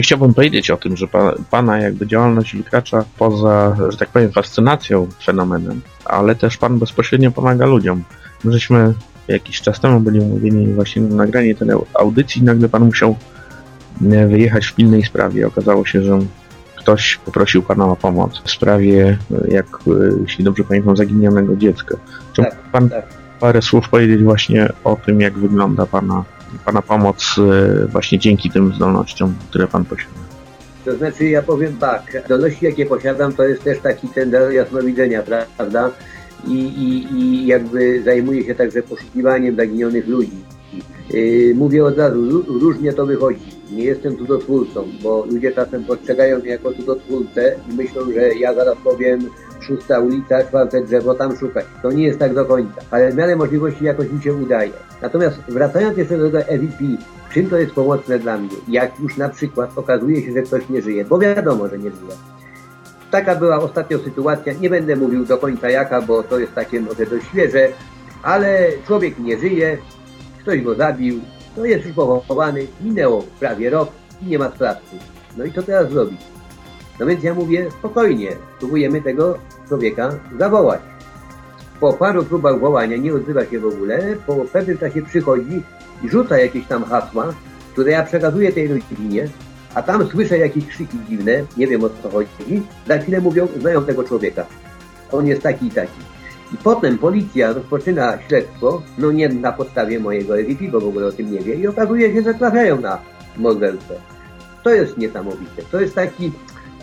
[0.00, 5.08] Chciałbym powiedzieć o tym, że pa, Pana jakby działalność wykracza poza, że tak powiem, fascynacją
[5.24, 8.04] fenomenem, ale też Pan bezpośrednio pomaga ludziom.
[8.44, 8.94] My żeśmy
[9.28, 13.16] jakiś czas temu byli umówieni właśnie na nagranie tej audycji, nagle Pan musiał
[14.12, 15.46] e, wyjechać w pilnej sprawie.
[15.46, 16.18] Okazało się, że
[16.76, 19.90] ktoś poprosił Pana o pomoc w sprawie, e, jak, e,
[20.22, 21.96] jeśli dobrze pamiętam, zaginionego dziecka.
[22.32, 23.19] Czy Tak, Pan tak.
[23.40, 26.24] Parę słów powiedzieć właśnie o tym, jak wygląda Pana,
[26.64, 30.20] pana pomoc e, właśnie dzięki tym zdolnościom, które Pan posiada?
[30.84, 35.22] To znaczy ja powiem tak, zdolności jakie posiadam to jest też taki ten dar jasnowidzenia,
[35.56, 35.90] prawda?
[36.46, 40.38] I, i, I jakby zajmuję się także poszukiwaniem zaginionych ludzi.
[41.10, 43.60] Yy, mówię od razu, ró- różnie to wychodzi.
[43.72, 48.76] Nie jestem cudotwórcą, bo ludzie czasem postrzegają mnie jako cudotwórcę i myślą, że ja zaraz
[48.84, 49.20] powiem
[49.60, 51.64] szósta ulica, czwarte drzewo, tam szukać.
[51.82, 54.72] To nie jest tak do końca, ale w miarę możliwości jakoś mi się udaje.
[55.02, 56.84] Natomiast wracając jeszcze do tego EVP,
[57.32, 58.50] czym to jest pomocne dla mnie?
[58.68, 62.12] Jak już na przykład okazuje się, że ktoś nie żyje, bo wiadomo, że nie żyje.
[63.10, 67.06] Taka była ostatnio sytuacja, nie będę mówił do końca jaka, bo to jest takie może
[67.06, 67.68] dość świeże,
[68.22, 69.78] ale człowiek nie żyje,
[70.40, 71.20] ktoś go zabił,
[71.56, 73.88] to jest już pochowany, minęło prawie rok
[74.22, 74.96] i nie ma sprawcy.
[75.36, 76.20] No i co teraz zrobić?
[77.00, 80.80] No więc ja mówię, spokojnie, próbujemy tego człowieka zawołać.
[81.80, 85.62] Po paru próbach wołania nie odzywa się w ogóle, po pewnym czasie przychodzi
[86.02, 87.34] i rzuca jakieś tam hasła,
[87.72, 89.28] które ja przekazuję tej rodzinie,
[89.74, 93.84] a tam słyszę jakieś krzyki dziwne, nie wiem o co chodzi, za chwilę mówią, znają
[93.84, 94.46] tego człowieka.
[95.12, 96.00] On jest taki i taki.
[96.54, 101.12] I potem policja rozpoczyna śledztwo, no nie na podstawie mojego EVP, bo w ogóle o
[101.12, 102.98] tym nie wie, i okazuje się, że trafiają na
[103.36, 103.94] morderstwo.
[104.62, 105.62] To jest niesamowite.
[105.70, 106.32] To jest taki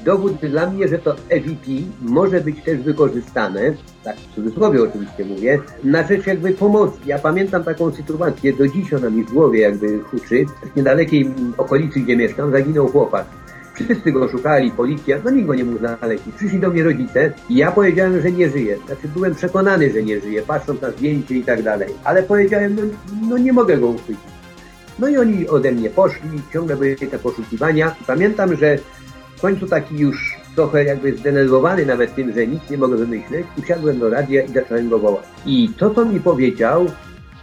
[0.08, 1.66] dowód dla mnie, że to EVP
[2.02, 6.98] może być też wykorzystane, tak w cudzysłowie oczywiście mówię, na rzecz jakby pomocy.
[7.06, 10.46] Ja pamiętam taką sytuację, do dziś ona mi w głowie jakby huczy.
[10.74, 13.26] W niedalekiej okolicy, gdzie mieszkam, zaginął chłopak.
[13.74, 16.24] Wszyscy go szukali, policja, no nikt go nie mógł znaleźć.
[16.38, 18.78] Przyszli do mnie rodzice i ja powiedziałem, że nie żyje.
[18.86, 21.90] Znaczy byłem przekonany, że nie żyje, patrząc na zdjęcie i tak dalej.
[22.04, 22.82] Ale powiedziałem, no,
[23.30, 24.38] no nie mogę go uchwycić.
[25.00, 27.96] No i oni ode mnie poszli, ciągle były te poszukiwania.
[28.08, 28.78] Pamiętam, że
[29.38, 34.00] w końcu taki już trochę jakby zdenerwowany nawet tym, że nic nie mogę wymyśleć, usiadłem
[34.00, 35.24] do radia i zacząłem go wołać.
[35.46, 36.86] I to, co mi powiedział,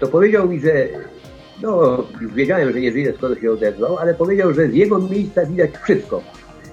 [0.01, 0.89] to powiedział mi, że
[1.63, 5.47] no, już wiedziałem, że nie żyje, skoro się odezwał, ale powiedział, że z jego miejsca
[5.47, 6.23] widać wszystko.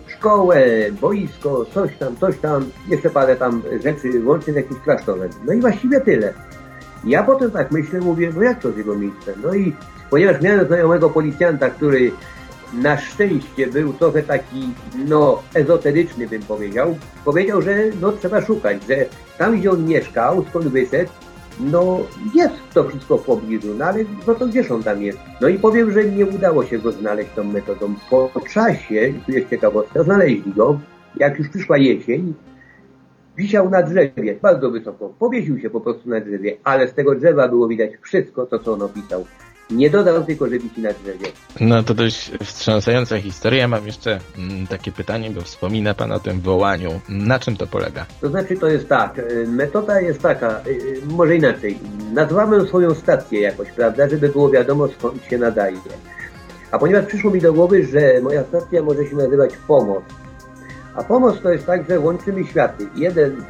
[0.07, 0.65] Szkołę,
[1.01, 5.29] boisko, coś tam, coś tam, jeszcze parę tam rzeczy, łącznie z jakimś klasztorem.
[5.45, 6.33] No i właściwie tyle.
[7.03, 9.35] Ja potem tak myślę, mówię, no jak to z jego miejscem?
[9.43, 9.73] No i
[10.09, 12.11] ponieważ miałem znajomego policjanta, który
[12.73, 14.69] na szczęście był trochę taki,
[15.07, 19.05] no, ezoteryczny bym powiedział, powiedział, że no trzeba szukać, że
[19.37, 21.11] tam gdzie on mieszkał, skąd wyszedł,
[21.59, 21.99] no
[22.35, 25.19] jest to wszystko w pobliżu, no ale no to gdzież on tam jest?
[25.41, 27.93] No i powiem, że nie udało się go znaleźć tą metodą.
[28.09, 30.79] Po czasie, tu jest ciekawostka, znaleźli go,
[31.17, 32.33] jak już przyszła jesień,
[33.37, 37.47] wisiał na drzewie, bardzo wysoko, powiesił się po prostu na drzewie, ale z tego drzewa
[37.47, 39.25] było widać wszystko to, co on opisał.
[39.71, 41.27] Nie dodał tylko, że wisi na drzewie.
[41.59, 43.67] No to dość wstrząsająca historia.
[43.67, 47.01] Mam jeszcze mm, takie pytanie, bo wspomina Pan o tym wołaniu.
[47.09, 48.05] Na czym to polega?
[48.21, 51.79] To znaczy to jest tak, y, metoda jest taka, y, y, może inaczej,
[52.13, 55.77] nazwałem swoją stację jakoś, prawda, żeby było wiadomo skąd się nadaje.
[56.71, 60.03] A ponieważ przyszło mi do głowy, że moja stacja może się nazywać Pomoc,
[60.95, 62.87] a pomoc to jest tak, że łączymy światy.
[62.95, 63.43] Jeden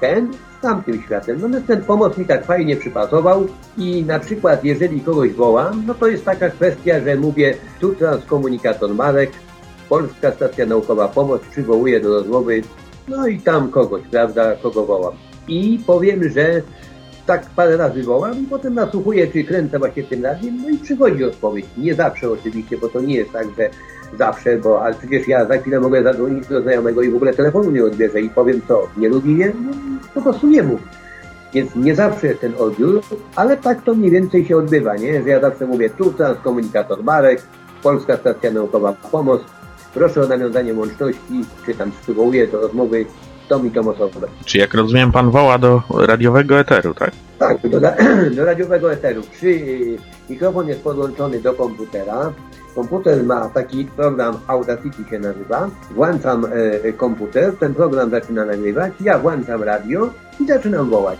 [0.00, 0.32] ten
[0.64, 1.38] tamtym światem.
[1.40, 3.46] No więc ten pomoc mi tak fajnie przypasował
[3.78, 8.94] i na przykład jeżeli kogoś wołam, no to jest taka kwestia, że mówię tu transkomunikator
[8.94, 9.30] Marek,
[9.88, 12.62] Polska Stacja Naukowa Pomoc przywołuje do rozmowy,
[13.08, 15.14] no i tam kogoś, prawda, kogo wołam.
[15.48, 16.62] I powiem, że
[17.26, 21.24] tak parę razy wołam i potem nasłuchuję, czy kręcę właśnie tym radiem, no i przychodzi
[21.24, 21.66] odpowiedź.
[21.76, 23.70] Nie zawsze oczywiście, bo to nie jest tak, że
[24.18, 27.70] zawsze, bo ale przecież ja za chwilę mogę zadzwonić do znajomego i w ogóle telefonu
[27.70, 29.52] nie odbierze i powiem co, nie lubi mnie?
[29.64, 29.72] No,
[30.14, 30.80] po prostu nie mów.
[31.54, 33.02] Więc nie zawsze jest ten odbiór,
[33.36, 35.22] ale tak to mniej więcej się odbywa, nie?
[35.22, 37.42] Że ja zawsze mówię tu transkomunikator Marek,
[37.82, 39.40] Polska Stacja Naukowa Pomoc,
[39.94, 43.06] proszę o nawiązanie łączności, czy tam przywołuję do rozmowy
[43.48, 44.26] tą i tą osobę.
[44.44, 47.10] Czy jak rozumiem, pan woła do radiowego eteru, tak?
[47.38, 47.80] Tak, do,
[48.36, 49.22] do radiowego eteru.
[49.32, 49.60] Przy,
[50.30, 52.32] mikrofon jest podłączony do komputera.
[52.74, 55.70] Komputer ma taki program Audacity się nazywa.
[55.90, 56.46] Włączam
[56.84, 60.10] e, komputer, ten program zaczyna nagrywać, ja włączam radio
[60.40, 61.18] i zaczynam wołać.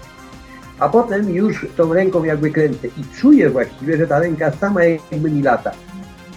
[0.79, 5.31] A potem już tą ręką jakby kręcę i czuję właściwie, że ta ręka sama jakby
[5.31, 5.71] mi lata.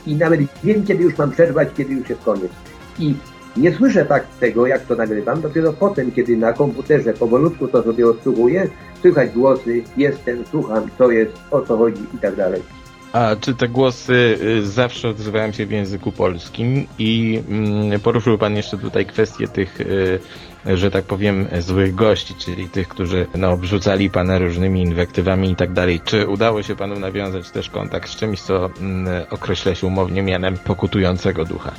[0.06, 2.52] I nawet wiem, kiedy już mam przerwać, kiedy już jest koniec.
[3.00, 3.16] I
[3.58, 8.08] nie słyszę tak tego, jak to nagrywam, dopiero potem, kiedy na komputerze powolutku to sobie
[8.08, 8.68] odsłuchuję,
[9.02, 12.77] słychać głosy, jestem, słucham, co jest, o co chodzi i tak dalej.
[13.18, 16.88] A czy te głosy y, zawsze odzywają się w języku polskim?
[17.00, 20.20] I mm, poruszył Pan jeszcze tutaj kwestię tych, y,
[20.66, 25.74] że tak powiem, złych gości, czyli tych, którzy no, obrzucali Pana różnymi inwektywami i tak
[25.74, 26.02] dalej.
[26.06, 30.58] Czy udało się Panu nawiązać też kontakt z czymś, co mm, określa się umownie mianem
[30.58, 31.72] pokutującego ducha?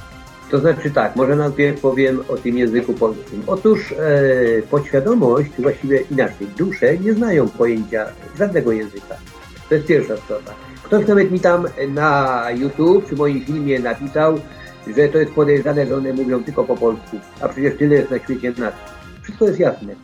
[0.51, 3.43] To znaczy tak, może najpierw powiem o tym języku polskim.
[3.47, 8.07] Otóż e, podświadomość, właściwie inaczej, dusze nie znają pojęcia
[8.39, 9.17] żadnego języka.
[9.69, 10.68] To jest pierwsza sprawa.
[10.89, 14.41] Ktoś nawet mi tam na YouTube przy moim filmie napisał,
[14.97, 18.19] że to jest podejrzane, że one mówią tylko po polsku, a przecież tyle jest na
[18.19, 18.75] świecie nas.
[19.23, 19.95] Wszystko jest jasne.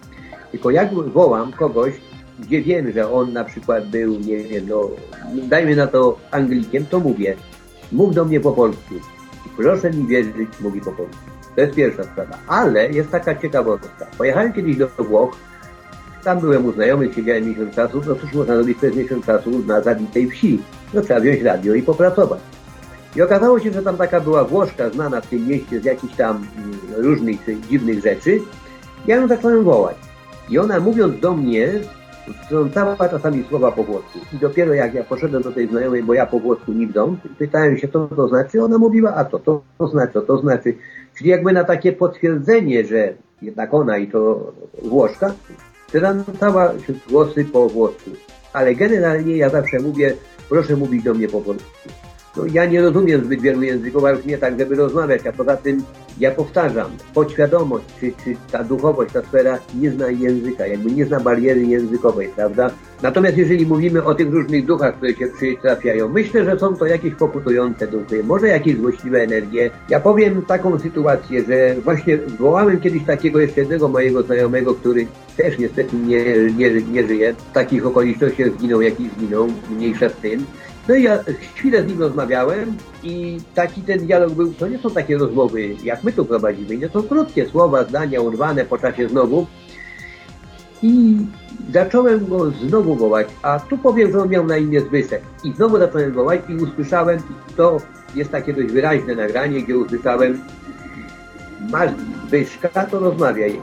[0.50, 1.92] Tylko jak wołam kogoś,
[2.38, 4.90] gdzie wiem, że on na przykład był, nie wiem, no,
[5.48, 7.36] dajmy na to Anglikiem, to mówię,
[7.92, 8.94] mów do mnie po polsku.
[9.56, 11.24] Proszę mi wierzyć, mówi po polsku.
[11.54, 12.38] To jest pierwsza sprawa.
[12.46, 14.06] Ale jest taka ciekawostka.
[14.18, 15.36] Pojechałem kiedyś do Włoch,
[16.24, 19.80] tam byłem u znajomych, siedziałem miesiąc czasu, no cóż można robić przez miesiąc czasu na
[19.80, 20.62] zabitej wsi.
[20.94, 22.40] No trzeba wziąć radio i popracować.
[23.16, 26.46] I okazało się, że tam taka była Włoszka znana w tym mieście z jakichś tam
[26.56, 28.40] mm, różnych dziwnych rzeczy.
[29.06, 29.96] Ja ją zacząłem wołać.
[30.48, 31.68] I ona mówiąc do mnie,
[32.44, 34.18] wtrącała czasami słowa po włosku.
[34.32, 37.78] I dopiero jak ja poszedłem do tej znajomej, bo ja po włosku nie wdąc, pytałem
[37.78, 40.74] się, co to znaczy, ona mówiła, a to, to, to znaczy, to, to znaczy.
[41.18, 45.34] Czyli jakby na takie potwierdzenie, że jednak ona i to Włoszka,
[46.22, 46.72] wtrącała
[47.08, 48.10] głosy po włosku.
[48.52, 50.16] Ale generalnie ja zawsze mówię,
[50.48, 51.70] proszę mówić do mnie po polsku.
[52.36, 55.56] No, ja nie rozumiem zbyt wielu języków, a już nie tak, żeby rozmawiać, a poza
[55.56, 55.82] tym
[56.18, 61.20] ja powtarzam, podświadomość, czy, czy ta duchowość, ta sfera nie zna języka, jakby nie zna
[61.20, 62.70] bariery językowej, prawda?
[63.02, 67.14] Natomiast jeżeli mówimy o tych różnych duchach, które się przytrafiają, myślę, że są to jakieś
[67.14, 69.70] pokutujące duchy, może jakieś złośliwe energie.
[69.88, 75.58] Ja powiem taką sytuację, że właśnie wołałem kiedyś takiego jeszcze jednego mojego znajomego, który też
[75.58, 76.24] niestety nie,
[76.56, 77.34] nie, nie żyje.
[77.34, 80.44] W takich okolicznościach zginął, jaki zginął, mniejsza z tym.
[80.88, 81.18] No i ja
[81.54, 86.04] chwilę z nim rozmawiałem i taki ten dialog był, to nie są takie rozmowy, jak
[86.04, 89.46] my tu prowadzimy, nie są krótkie słowa, zdania urwane po czasie znowu.
[90.82, 91.16] I
[91.72, 95.22] zacząłem go znowu wołać, a tu powiem, że on miał na imię Zbyszek.
[95.44, 97.20] I znowu zacząłem wołać i usłyszałem,
[97.56, 97.78] to
[98.14, 100.40] jest takie dość wyraźne nagranie, gdzie usłyszałem
[101.70, 101.90] masz
[102.26, 103.60] Zbyszka, to rozmawiaj.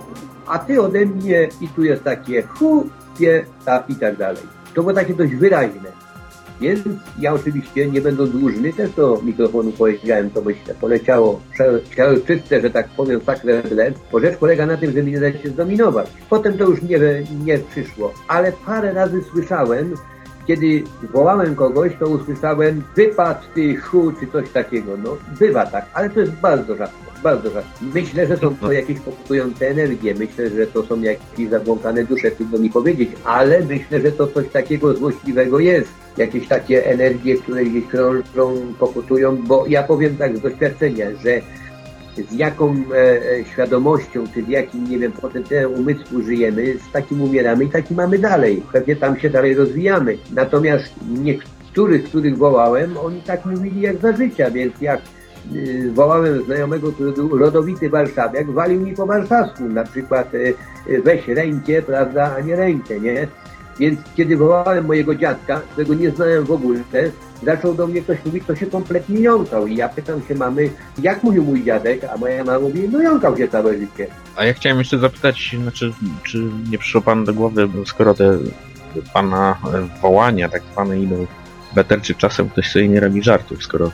[0.48, 4.44] A ty ode mnie i tu jest takie hu, pie, ta i tak dalej.
[4.74, 6.01] To było takie dość wyraźne.
[6.62, 6.80] Więc
[7.20, 11.42] ja oczywiście, nie będąc dłużny, też do mikrofonu powiedziałem, by się poleciało
[12.28, 16.08] czyste, że tak powiem, sakreble, bo rzecz polega na tym, że mnie da się zdominować.
[16.30, 17.00] Potem to już nie,
[17.46, 19.96] nie przyszło, ale parę razy słyszałem,
[20.52, 20.84] kiedy
[21.14, 24.98] wołałem kogoś, to usłyszałem wypad ty chu, czy coś takiego.
[25.04, 27.72] No, bywa tak, ale to jest bardzo rzadko, bardzo rzadko.
[27.94, 32.60] Myślę, że są to jakieś pokutujące energie, myślę, że to są jakieś zabłąkane dusze, trudno
[32.60, 35.90] mi powiedzieć, ale myślę, że to coś takiego złośliwego jest.
[36.18, 41.42] Jakieś takie energie, które gdzieś krążą, pokutują, bo ja powiem tak z doświadczenia, że
[42.30, 42.96] z jaką e,
[43.40, 47.94] e, świadomością, czy z jakim, nie wiem, potencjałem umysłu żyjemy, z takim umieramy i taki
[47.94, 48.64] mamy dalej.
[48.74, 50.18] Pewnie tam się dalej rozwijamy.
[50.32, 50.94] Natomiast
[51.72, 55.02] których, których wołałem, oni tak mówili jak za życia, więc jak
[55.56, 60.54] y, wołałem znajomego, który był rodowity warszawiak, walił mi po warszawsku, na przykład y,
[60.90, 63.28] y, weź rękę, prawda, a nie rękę, nie?
[63.80, 66.80] Więc kiedy wołałem mojego dziadka, którego nie znałem w ogóle,
[67.44, 69.68] zaczął do mnie ktoś mówić, to się kompletnie jąkał.
[69.68, 70.70] I ja pytam się mamy,
[71.02, 74.08] jak mówił mój dziadek, a moja mama mówi, no jąkał się całe życie.
[74.36, 78.38] A ja chciałem jeszcze zapytać, znaczy, czy nie przyszło pan do głowy, skoro te
[79.14, 79.58] pana
[80.02, 81.28] wołania tak zwane idą
[81.76, 83.92] beter, czy czasem ktoś sobie nie robi żartów, skoro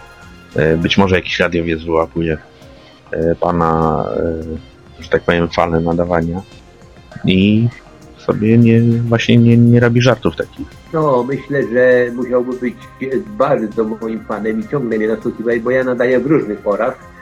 [0.56, 2.38] e, być może jakiś radiowiec wyłapuje
[3.12, 4.04] e, pana,
[5.00, 6.42] e, że tak powiem, falę nadawania
[7.26, 7.68] i
[8.28, 10.68] sobie nie, właśnie nie, nie robi żartów takich.
[10.94, 12.76] No, myślę, że musiałby być
[13.38, 17.16] bardzo moim fanem i ciągle mnie nasłuchiwać, bo ja nadaję w różnych porach.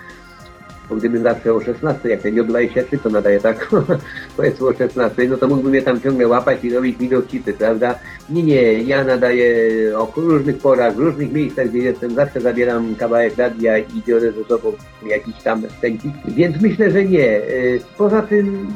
[0.89, 3.69] Bo gdybym zawsze o 16, jak ten J23 to nadaje tak,
[4.38, 7.95] powiedzmy o 16, no to mógłby mnie tam ciągle łapać i robić mi dowcipy, prawda?
[8.30, 9.56] Nie, nie, ja nadaję
[9.98, 14.43] o różnych porach, w różnych miejscach, gdzie jestem, zawsze zabieram kawałek radia i biorę ze
[14.43, 14.74] sobą
[15.08, 17.38] jakiś tam stęki, więc myślę, że nie.
[17.38, 18.67] Y, Poza tym,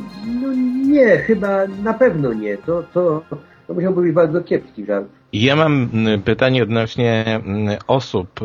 [0.42, 0.54] no
[0.88, 2.58] nie, chyba na pewno nie.
[2.58, 3.24] To, to,
[3.68, 5.08] to musiałby być bardzo kiepski żart.
[5.34, 8.40] Ja mam mm, pytanie odnośnie mm, osób,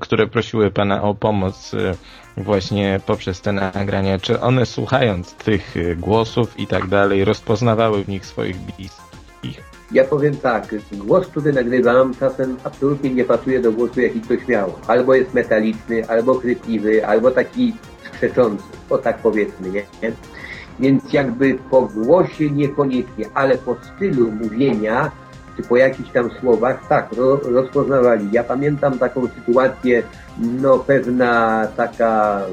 [0.00, 1.76] które prosiły Pana o pomoc
[2.36, 4.18] właśnie poprzez te nagrania.
[4.18, 9.72] Czy one słuchając tych e, głosów i tak dalej rozpoznawały w nich swoich bliskich?
[9.92, 14.72] Ja powiem tak, głos, który nagrywam, czasem absolutnie nie pasuje do głosu, jaki ktoś miał.
[14.86, 19.82] Albo jest metaliczny, albo chrypliwy, albo taki skrzeczący, o tak powiedzmy, nie?
[20.80, 25.10] Więc jakby po głosie niekoniecznie, ale po stylu mówienia,
[25.56, 28.28] czy po jakichś tam słowach, tak, ro, rozpoznawali.
[28.32, 30.02] Ja pamiętam taką sytuację,
[30.38, 32.52] no pewna taka mm,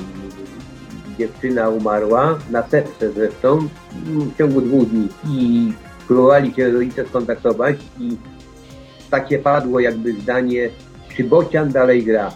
[1.18, 3.68] dziewczyna umarła, na setce zresztą,
[4.08, 5.74] mm, w ciągu dwóch dni i
[6.08, 8.18] próbowali się rodzice skontaktować i
[9.10, 10.70] takie padło jakby zdanie,
[11.16, 12.32] czy Bocian dalej gra.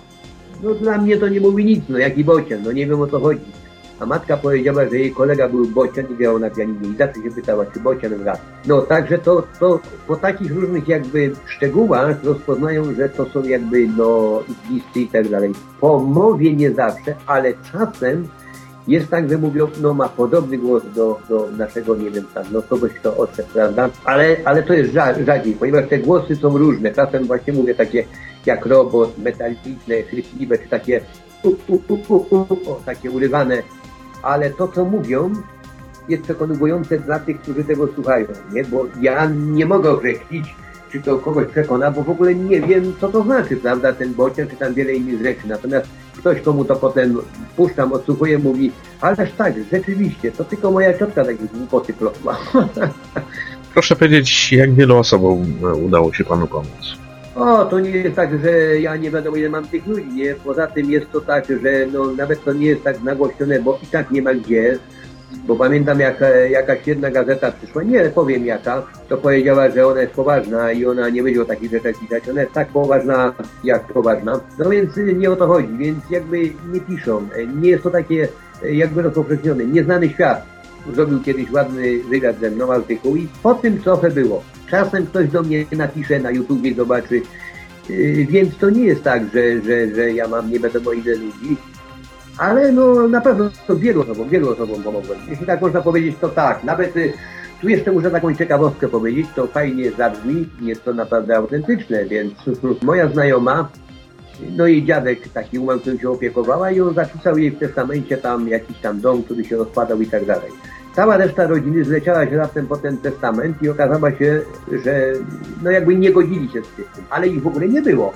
[0.63, 3.19] No dla mnie to nie mówi nic, no jaki Bocian, no nie wiem o co
[3.19, 3.62] chodzi.
[4.03, 7.31] A matka powiedziała, że jej kolega był Bocian i grał na pianinie i zawsze się
[7.35, 8.37] pytała, czy Bocian gra.
[8.65, 14.39] No także to, to po takich różnych jakby szczegółach rozpoznają, że to są jakby no
[14.67, 15.51] bliscy i tak dalej.
[15.79, 18.27] Po mowie nie zawsze, ale czasem
[18.87, 22.61] jest tak, że mówią, no ma podobny głos do, do naszego, nie wiem, tam, no
[22.61, 23.89] kogoś, kto odszedł, prawda?
[24.05, 26.91] Ale, ale to jest rza- rzadziej, ponieważ te głosy są różne.
[26.91, 28.03] Czasem właśnie mówię takie
[28.45, 31.01] jak robot, metaliczne, chrypliwe, czy takie
[31.43, 33.63] u, u, u, u, u, o, takie urywane.
[34.23, 35.33] Ale to, co mówią,
[36.09, 38.63] jest przekonujące dla tych, którzy tego słuchają, nie?
[38.63, 40.55] Bo ja nie mogę określić,
[40.91, 44.47] czy to kogoś przekona, bo w ogóle nie wiem, co to znaczy, prawda, ten bocian,
[44.47, 45.47] czy tam wiele innych rzeczy.
[45.47, 47.17] Natomiast ktoś, komu to potem
[47.55, 52.37] puszczam, odsłuchuję, mówi, ależ tak, rzeczywiście, to tylko moja ciotka takie głupoty plotła.
[53.73, 55.45] Proszę powiedzieć, jak wielu osobom
[55.85, 57.02] udało się panu pomóc?
[57.35, 60.35] O, to nie jest tak, że ja nie wiadomo ile mam tych ludzi, nie?
[60.35, 63.87] Poza tym jest to tak, że no, nawet to nie jest tak nagłośnione, bo i
[63.87, 64.77] tak nie ma gdzie.
[65.47, 70.01] Bo pamiętam jak e, jakaś jedna gazeta przyszła, nie powiem jaka, to powiedziała, że ona
[70.01, 72.29] jest poważna i ona nie będzie o takich rzeczach pisać.
[72.29, 74.39] Ona jest tak poważna, jak poważna.
[74.59, 76.39] No więc y, nie o to chodzi, więc jakby
[76.73, 77.27] nie piszą.
[77.35, 78.27] E, Nie jest to takie
[78.63, 79.65] e, jakby rozpowszechnione.
[79.65, 80.52] Nieznany świat
[80.93, 84.43] zrobił kiedyś ładny wywiad ze mną, artykuł i po tym trochę było.
[84.69, 87.21] Czasem ktoś do mnie napisze na YouTubie zobaczy,
[87.89, 91.57] Yy, więc to nie jest tak, że, że, że ja mam nie wiadomo ile ludzi,
[92.37, 95.19] ale no na pewno to wielu osobom, wielu osobom pomogłem.
[95.29, 96.63] Jeśli tak można powiedzieć, to tak.
[96.63, 97.13] Nawet y,
[97.61, 102.33] tu jeszcze muszę taką ciekawostkę powiedzieć, to fajnie zabrzmi, jest to naprawdę autentyczne, więc
[102.81, 103.69] moja znajoma,
[104.57, 108.47] no jej dziadek taki umarł, którym się opiekowała i on zapisał jej w testamencie tam
[108.47, 110.51] jakiś tam dom, który się rozpadał i tak dalej.
[110.95, 114.41] Cała reszta rodziny zleciała się raptem po ten testament i okazało się,
[114.83, 115.13] że
[115.63, 118.13] no jakby nie godzili się z tym, ale ich w ogóle nie było.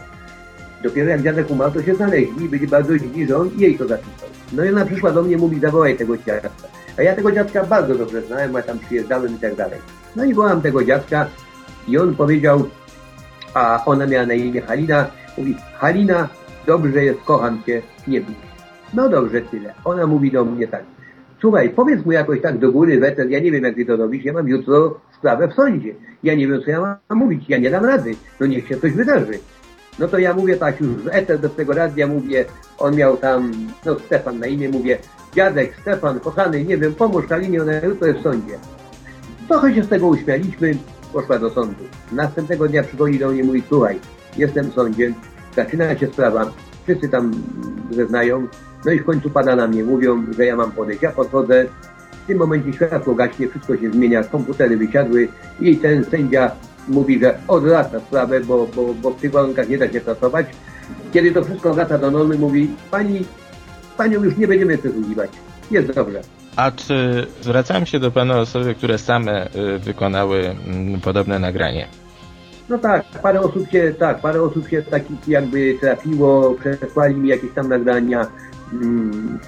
[0.84, 3.88] Dopiero jak dziadek umarł, to się znaleźli i byli bardzo źli, że on jej to
[3.88, 4.30] zapisał.
[4.54, 6.50] No i ona przyszła do mnie, mówi, zawołaj tego dziadka.
[6.98, 9.80] A ja tego dziadka bardzo dobrze znałem, ja tam przyjeżdżałem i tak dalej.
[10.16, 11.28] No i wołam tego dziadka
[11.88, 12.64] i on powiedział,
[13.54, 15.08] a ona miała na imię Halina,
[15.38, 16.30] mówi, Halina,
[16.66, 18.36] dobrze jest, kocham cię, nie bij.
[18.94, 19.74] No dobrze, tyle.
[19.86, 20.84] Ona mówi do mnie tak,
[21.42, 24.26] słuchaj, powiedz mu jakoś tak do góry, wetel, ja nie wiem jak ty to robisz,
[24.26, 25.96] ja mam jutro sprawę w sądzie.
[26.24, 28.92] Ja nie wiem co ja mam mówić, ja nie dam rady, no niech się coś
[28.92, 29.40] wydarzy.
[30.00, 32.46] No to ja mówię tak już w eter do tego radia mówię,
[32.78, 33.52] on miał tam,
[33.86, 34.98] no Stefan na imię, mówię,
[35.36, 38.58] dziadek, Stefan, kochany, nie wiem, pomóż Kalinie, ona jutro jest w sądzie.
[39.48, 40.78] Trochę się z tego uśmialiśmy,
[41.14, 41.84] poszła do sądu.
[42.12, 44.00] Następnego dnia przychodzi do mnie i mówi, słuchaj,
[44.38, 45.14] jestem w sądzie,
[45.56, 46.52] zaczyna się sprawa,
[46.84, 47.32] wszyscy tam
[47.92, 48.48] zeznają,
[48.88, 51.02] no i w końcu pada na mnie, mówią, że ja mam podejść.
[51.02, 51.66] Ja podchodzę,
[52.24, 55.28] w tym momencie światło gaśnie, wszystko się zmienia, komputery wysiadły
[55.60, 56.52] i ten sędzia
[56.88, 60.46] mówi, że odwraca sprawę, bo, bo, bo w tych warunkach nie da się pracować.
[61.14, 63.26] Kiedy to wszystko wraca do normy, mówi, pani,
[63.98, 65.30] panią już nie będziemy przesłuchiwać.
[65.72, 66.22] Jest dobrze.
[66.56, 71.88] A czy zwracałem się do pana osoby, które same y, wykonały mm, podobne nagranie?
[72.70, 77.52] No tak, parę osób się, tak, parę osób się takich jakby trafiło, przesłali mi jakieś
[77.52, 78.28] tam nagrania,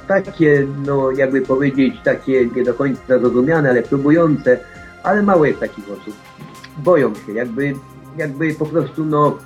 [0.07, 4.59] takie, no jakby powiedzieć, takie nie do końca zrozumiane, ale próbujące,
[5.03, 6.15] ale mało jest takich osób.
[6.77, 7.73] Boją się, jakby,
[8.17, 9.37] jakby po prostu, no,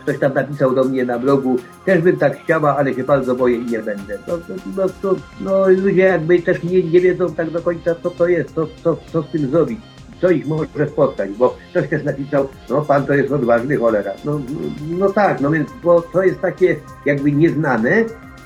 [0.00, 3.56] ktoś tam napisał do mnie na blogu, też bym tak chciała, ale się bardzo boję
[3.56, 4.18] i nie będę.
[4.28, 4.38] No,
[4.76, 8.66] no, no ludzie jakby też nie, nie wiedzą tak do końca, co to jest, co,
[8.84, 9.80] co, co z tym zrobić
[10.22, 14.12] co ich może spotkać, bo ktoś też napisał, no pan to jest odważny cholera.
[14.24, 14.40] No,
[14.88, 18.04] no tak, no więc, bo to jest takie jakby nieznane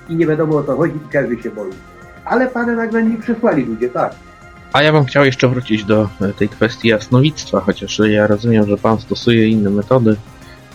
[0.09, 1.71] i nie wiadomo o co chodzi i każdy się boi.
[2.25, 4.15] Ale pana nagle nie przysłali ludzie, tak.
[4.73, 8.77] A ja bym chciał jeszcze wrócić do e, tej kwestii jasnowictwa, chociaż ja rozumiem, że
[8.77, 10.17] pan stosuje inne metody,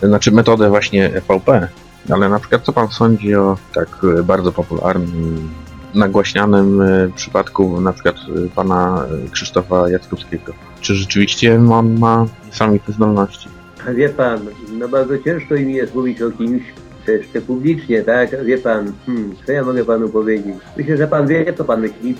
[0.03, 1.67] znaczy metodę właśnie EVP,
[2.09, 3.87] ale na przykład co pan sądzi o tak
[4.19, 5.49] e, bardzo popularnym,
[5.93, 8.15] nagłaśnianym e, przypadku na przykład
[8.55, 10.53] pana Krzysztofa Jackowskiego?
[10.81, 13.49] Czy rzeczywiście on ma niesamowite zdolności?
[13.95, 14.39] Wie pan,
[14.79, 16.63] no bardzo ciężko mi jest mówić o kimś,
[17.07, 18.43] jeszcze publicznie, tak?
[18.43, 20.55] Wie pan, hmm, co ja mogę panu powiedzieć?
[20.77, 22.15] Myślę, że pan wie, co pan myśli,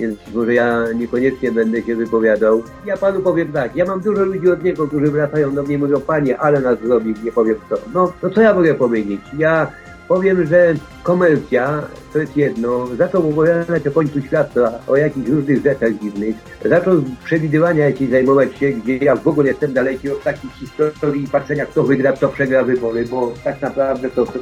[0.00, 2.62] więc może ja niekoniecznie będę się wypowiadał.
[2.86, 5.78] Ja panu powiem tak, ja mam dużo ludzi od niego, którzy wracają do mnie i
[5.78, 7.76] mówią, panie, ale nas zrobił, nie powiem co.
[7.94, 9.20] No, no co ja mogę powiedzieć?
[9.38, 9.70] Ja
[10.10, 11.82] powiem, że komercja
[12.12, 17.84] to jest jedno, zaczął opowiadać o końcu świata, o jakichś różnych rzeczach dziwnych, zaczął przewidywania
[17.84, 21.82] jakieś zajmować się, gdzie ja w ogóle jestem daleki od takich historii i patrzenia, kto
[21.82, 24.38] wygra, kto przegra wybory, bo tak naprawdę to, to,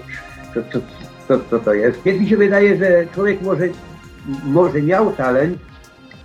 [0.54, 0.80] to, to,
[1.28, 2.02] to, to, to jest.
[2.04, 3.64] Więc mi się wydaje, że człowiek może,
[4.44, 5.58] może miał talent,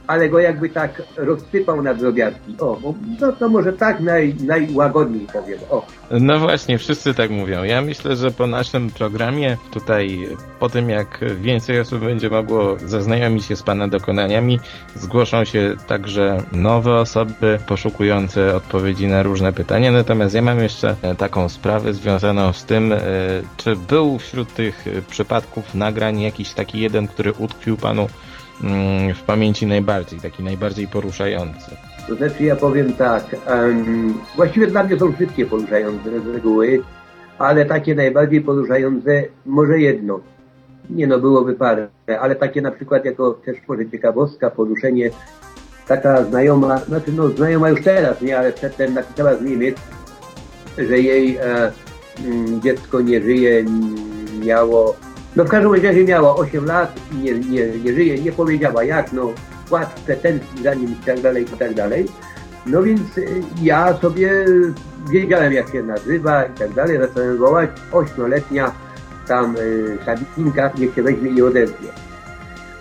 [0.08, 2.56] ale go jakby tak rozsypał na drobiazgi.
[2.60, 5.60] O, no to może tak naj, najłagodniej powiem.
[5.70, 5.86] O.
[6.12, 7.64] No właśnie, wszyscy tak mówią.
[7.64, 10.28] Ja myślę, że po naszym programie, tutaj
[10.60, 14.60] po tym jak więcej osób będzie mogło zaznajomić się z Pana dokonaniami,
[14.96, 19.92] zgłoszą się także nowe osoby poszukujące odpowiedzi na różne pytania.
[19.92, 23.00] Natomiast ja mam jeszcze e, taką sprawę związaną z tym, e,
[23.58, 28.08] czy był wśród tych e, przypadków nagrań jakiś taki jeden, który utkwił Panu
[29.16, 31.72] w pamięci najbardziej, taki najbardziej poruszający.
[32.08, 36.82] To znaczy ja powiem tak, em, właściwie dla mnie są wszystkie poruszające z reguły,
[37.40, 40.20] ale takie najbardziej poruszające, może jedno.
[40.90, 41.88] Nie no, byłoby parę,
[42.20, 45.10] ale takie na przykład jako też może ciekawostka, poruszenie,
[45.88, 49.78] taka znajoma, znaczy no znajoma już teraz, nie, ale przedtem napisała z Niemiec,
[50.78, 51.72] że jej e,
[52.26, 53.96] mm, dziecko nie żyje, mm,
[54.46, 54.96] miało,
[55.36, 59.34] no w każdym razie miało 8 lat nie, nie, nie żyje, nie powiedziała jak, no
[59.70, 62.06] płatce tęskni za nim i tak dalej, i tak dalej.
[62.66, 64.46] No więc y, ja sobie
[65.12, 68.72] wiedziałem jak się nazywa i tak dalej, zacząłem wołać, ośmioletnia
[69.28, 71.88] tam y, Sabinka, niech się weźmie i odezwie.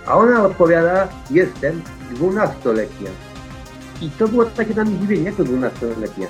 [0.07, 3.11] A ona odpowiada, jestem dwunastoletnia.
[4.01, 6.27] I to było takie dla mnie zdziwienie, jak to dwunastoletnia?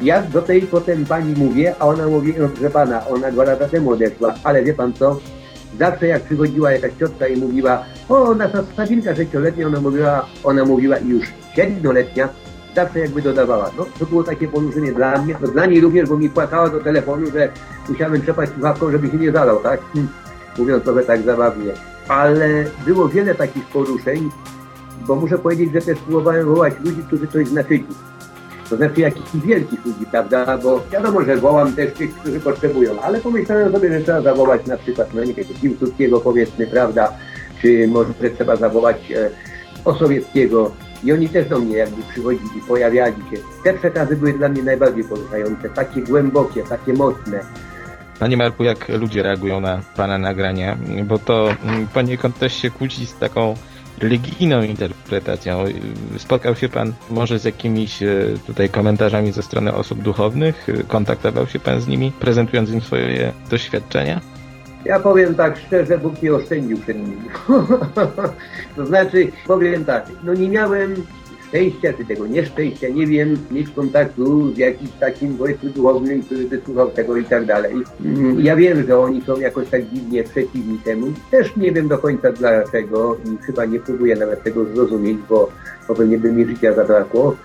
[0.00, 3.68] Ja do tej potem pani mówię, a ona mówi, no proszę pana, ona dwa lata
[3.68, 5.20] temu odeszła, ale wie pan co?
[5.78, 10.96] Zawsze jak przychodziła jakaś ciotka i mówiła, o nasza Sabinka sześcioletnia, ona mówiła, ona mówiła
[10.96, 11.24] i już
[11.56, 12.28] siedmioletnia,
[12.76, 13.70] zawsze jakby dodawała.
[13.78, 16.80] No to było takie poruszenie dla mnie, no dla niej również, bo mi płakała do
[16.80, 17.48] telefonu, że
[17.88, 19.80] musiałem trzepać słuchawką, żeby się nie zalał, tak?
[20.58, 21.72] Mówiąc trochę tak zabawnie.
[22.08, 24.30] Ale było wiele takich poruszeń,
[25.06, 27.86] bo muszę powiedzieć, że też próbowałem wołać ludzi, którzy coś znaczyli.
[28.72, 30.58] To znaczy jakichś wielkich ludzi, prawda?
[30.58, 34.76] Bo wiadomo, że wołam też tych, którzy potrzebują, ale pomyślałem sobie, że trzeba zawołać na
[34.76, 37.12] przykład, no nie Piłsudskiego powiedzmy, prawda?
[37.62, 39.30] Czy może trzeba zawołać e,
[39.84, 40.72] Osowieckiego.
[41.04, 43.36] I oni też do mnie jakby przychodzili, pojawiali się.
[43.64, 47.40] Te przekazy były dla mnie najbardziej poruszające, takie głębokie, takie mocne.
[48.18, 50.78] Panie Marku, jak ludzie reagują na Pana nagrania?
[51.04, 53.54] Bo to mm, poniekąd też się kłóci z taką
[53.98, 55.64] religijną interpretacją.
[56.18, 58.08] Spotkał się Pan może z jakimiś e,
[58.46, 60.66] tutaj komentarzami ze strony osób duchownych?
[60.88, 64.20] Kontaktował się Pan z nimi, prezentując im swoje doświadczenia?
[64.84, 67.22] Ja powiem tak szczerze, Bóg mnie oszczędził przed nimi.
[68.76, 70.94] to znaczy, powiem tak, no nie miałem
[71.52, 76.60] szczęścia, czy tego nieszczęścia, nie wiem, mieć kontaktu z jakimś takim wojsku duchownym, który by
[76.64, 77.74] słuchał tego i tak dalej.
[78.04, 81.06] Mm, Ja wiem, że oni są jakoś tak dziwnie przeciwni temu.
[81.30, 85.50] Też nie wiem do końca dlaczego i chyba nie próbuję nawet tego zrozumieć, bo,
[85.88, 87.36] bo pewnie by mi życia zabrakło.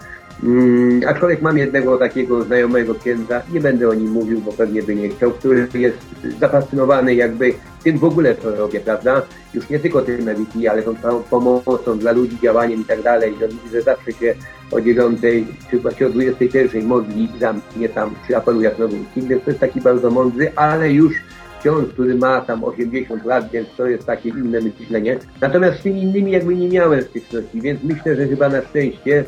[0.44, 4.96] Mm, aczkolwiek mam jednego takiego znajomego księdza, nie będę o nim mówił, bo pewnie by
[4.96, 5.98] nie chciał, który jest
[6.40, 9.22] zafascynowany jakby tym w ogóle, co robię, prawda?
[9.54, 13.34] Już nie tylko tym MVP, ale tą całą pomocą dla ludzi, działaniem i tak dalej.
[13.34, 14.36] On mówi, że zawsze się
[14.72, 15.20] o 9
[15.72, 20.12] czy właśnie o 21 modli, zamknie tam, apeluje jak nowym więc to jest taki bardzo
[20.12, 21.14] mądry, ale już
[21.60, 25.20] ksiądz, który ma tam 80 lat, więc to jest takie inne myślenie.
[25.42, 29.26] Natomiast z tymi innymi jakby nie miałem styczności, więc myślę, że chyba na szczęście,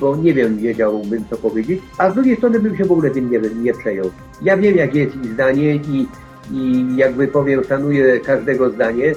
[0.00, 3.30] bo nie wiem, wiedziałbym co powiedzieć, a z drugiej strony bym się w ogóle tym
[3.30, 4.10] nie, nie przejął.
[4.42, 6.06] Ja wiem, jakie jest ich zdanie i,
[6.52, 9.14] i jakby powiem, szanuję każdego zdanie,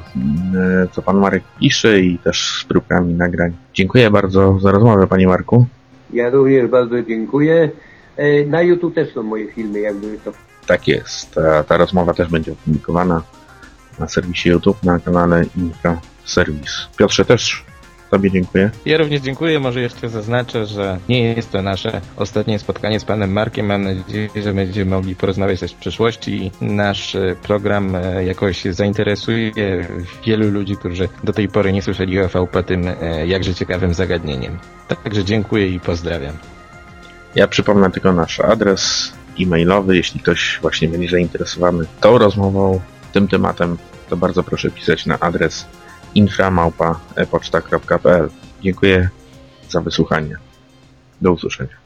[0.56, 3.54] e, co Pan Marek pisze i też z próbkami nagrań.
[3.74, 5.66] Dziękuję bardzo za rozmowę, Panie Marku.
[6.14, 7.70] Ja również bardzo dziękuję.
[8.18, 10.32] E, Na YouTube też są moje filmy, jakby to
[10.68, 11.34] Tak jest.
[11.34, 13.22] Ta, ta rozmowa też będzie opublikowana
[14.00, 16.72] na serwisie YouTube, na kanale Infra Service.
[16.98, 17.66] Piotrze też
[18.14, 18.70] Tobie dziękuję.
[18.86, 19.60] Ja również dziękuję.
[19.60, 23.66] Może jeszcze zaznaczę, że nie jest to nasze ostatnie spotkanie z panem Markiem.
[23.66, 28.64] Mam nadzieję, że będziemy mogli porozmawiać też w przyszłości i nasz e, program e, jakoś
[28.64, 29.52] zainteresuje
[30.26, 34.60] wielu ludzi, którzy do tej pory nie słyszeli o VP tym e, jakże ciekawym zagadnieniem.
[35.04, 36.38] Także dziękuję i pozdrawiam.
[37.36, 39.96] Ja przypomnę tylko nasz adres e-mailowy.
[39.96, 42.80] Jeśli ktoś właśnie będzie zainteresowany tą rozmową,
[43.12, 43.78] tym tematem,
[44.10, 45.66] to bardzo proszę pisać na adres
[46.16, 48.30] inframałpa.poczta.pl.
[48.62, 49.10] Dziękuję
[49.70, 50.36] za wysłuchanie.
[51.22, 51.84] Do usłyszenia.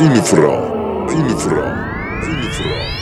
[0.00, 0.62] Infra.
[1.12, 1.74] Infra.
[2.28, 2.99] Infra.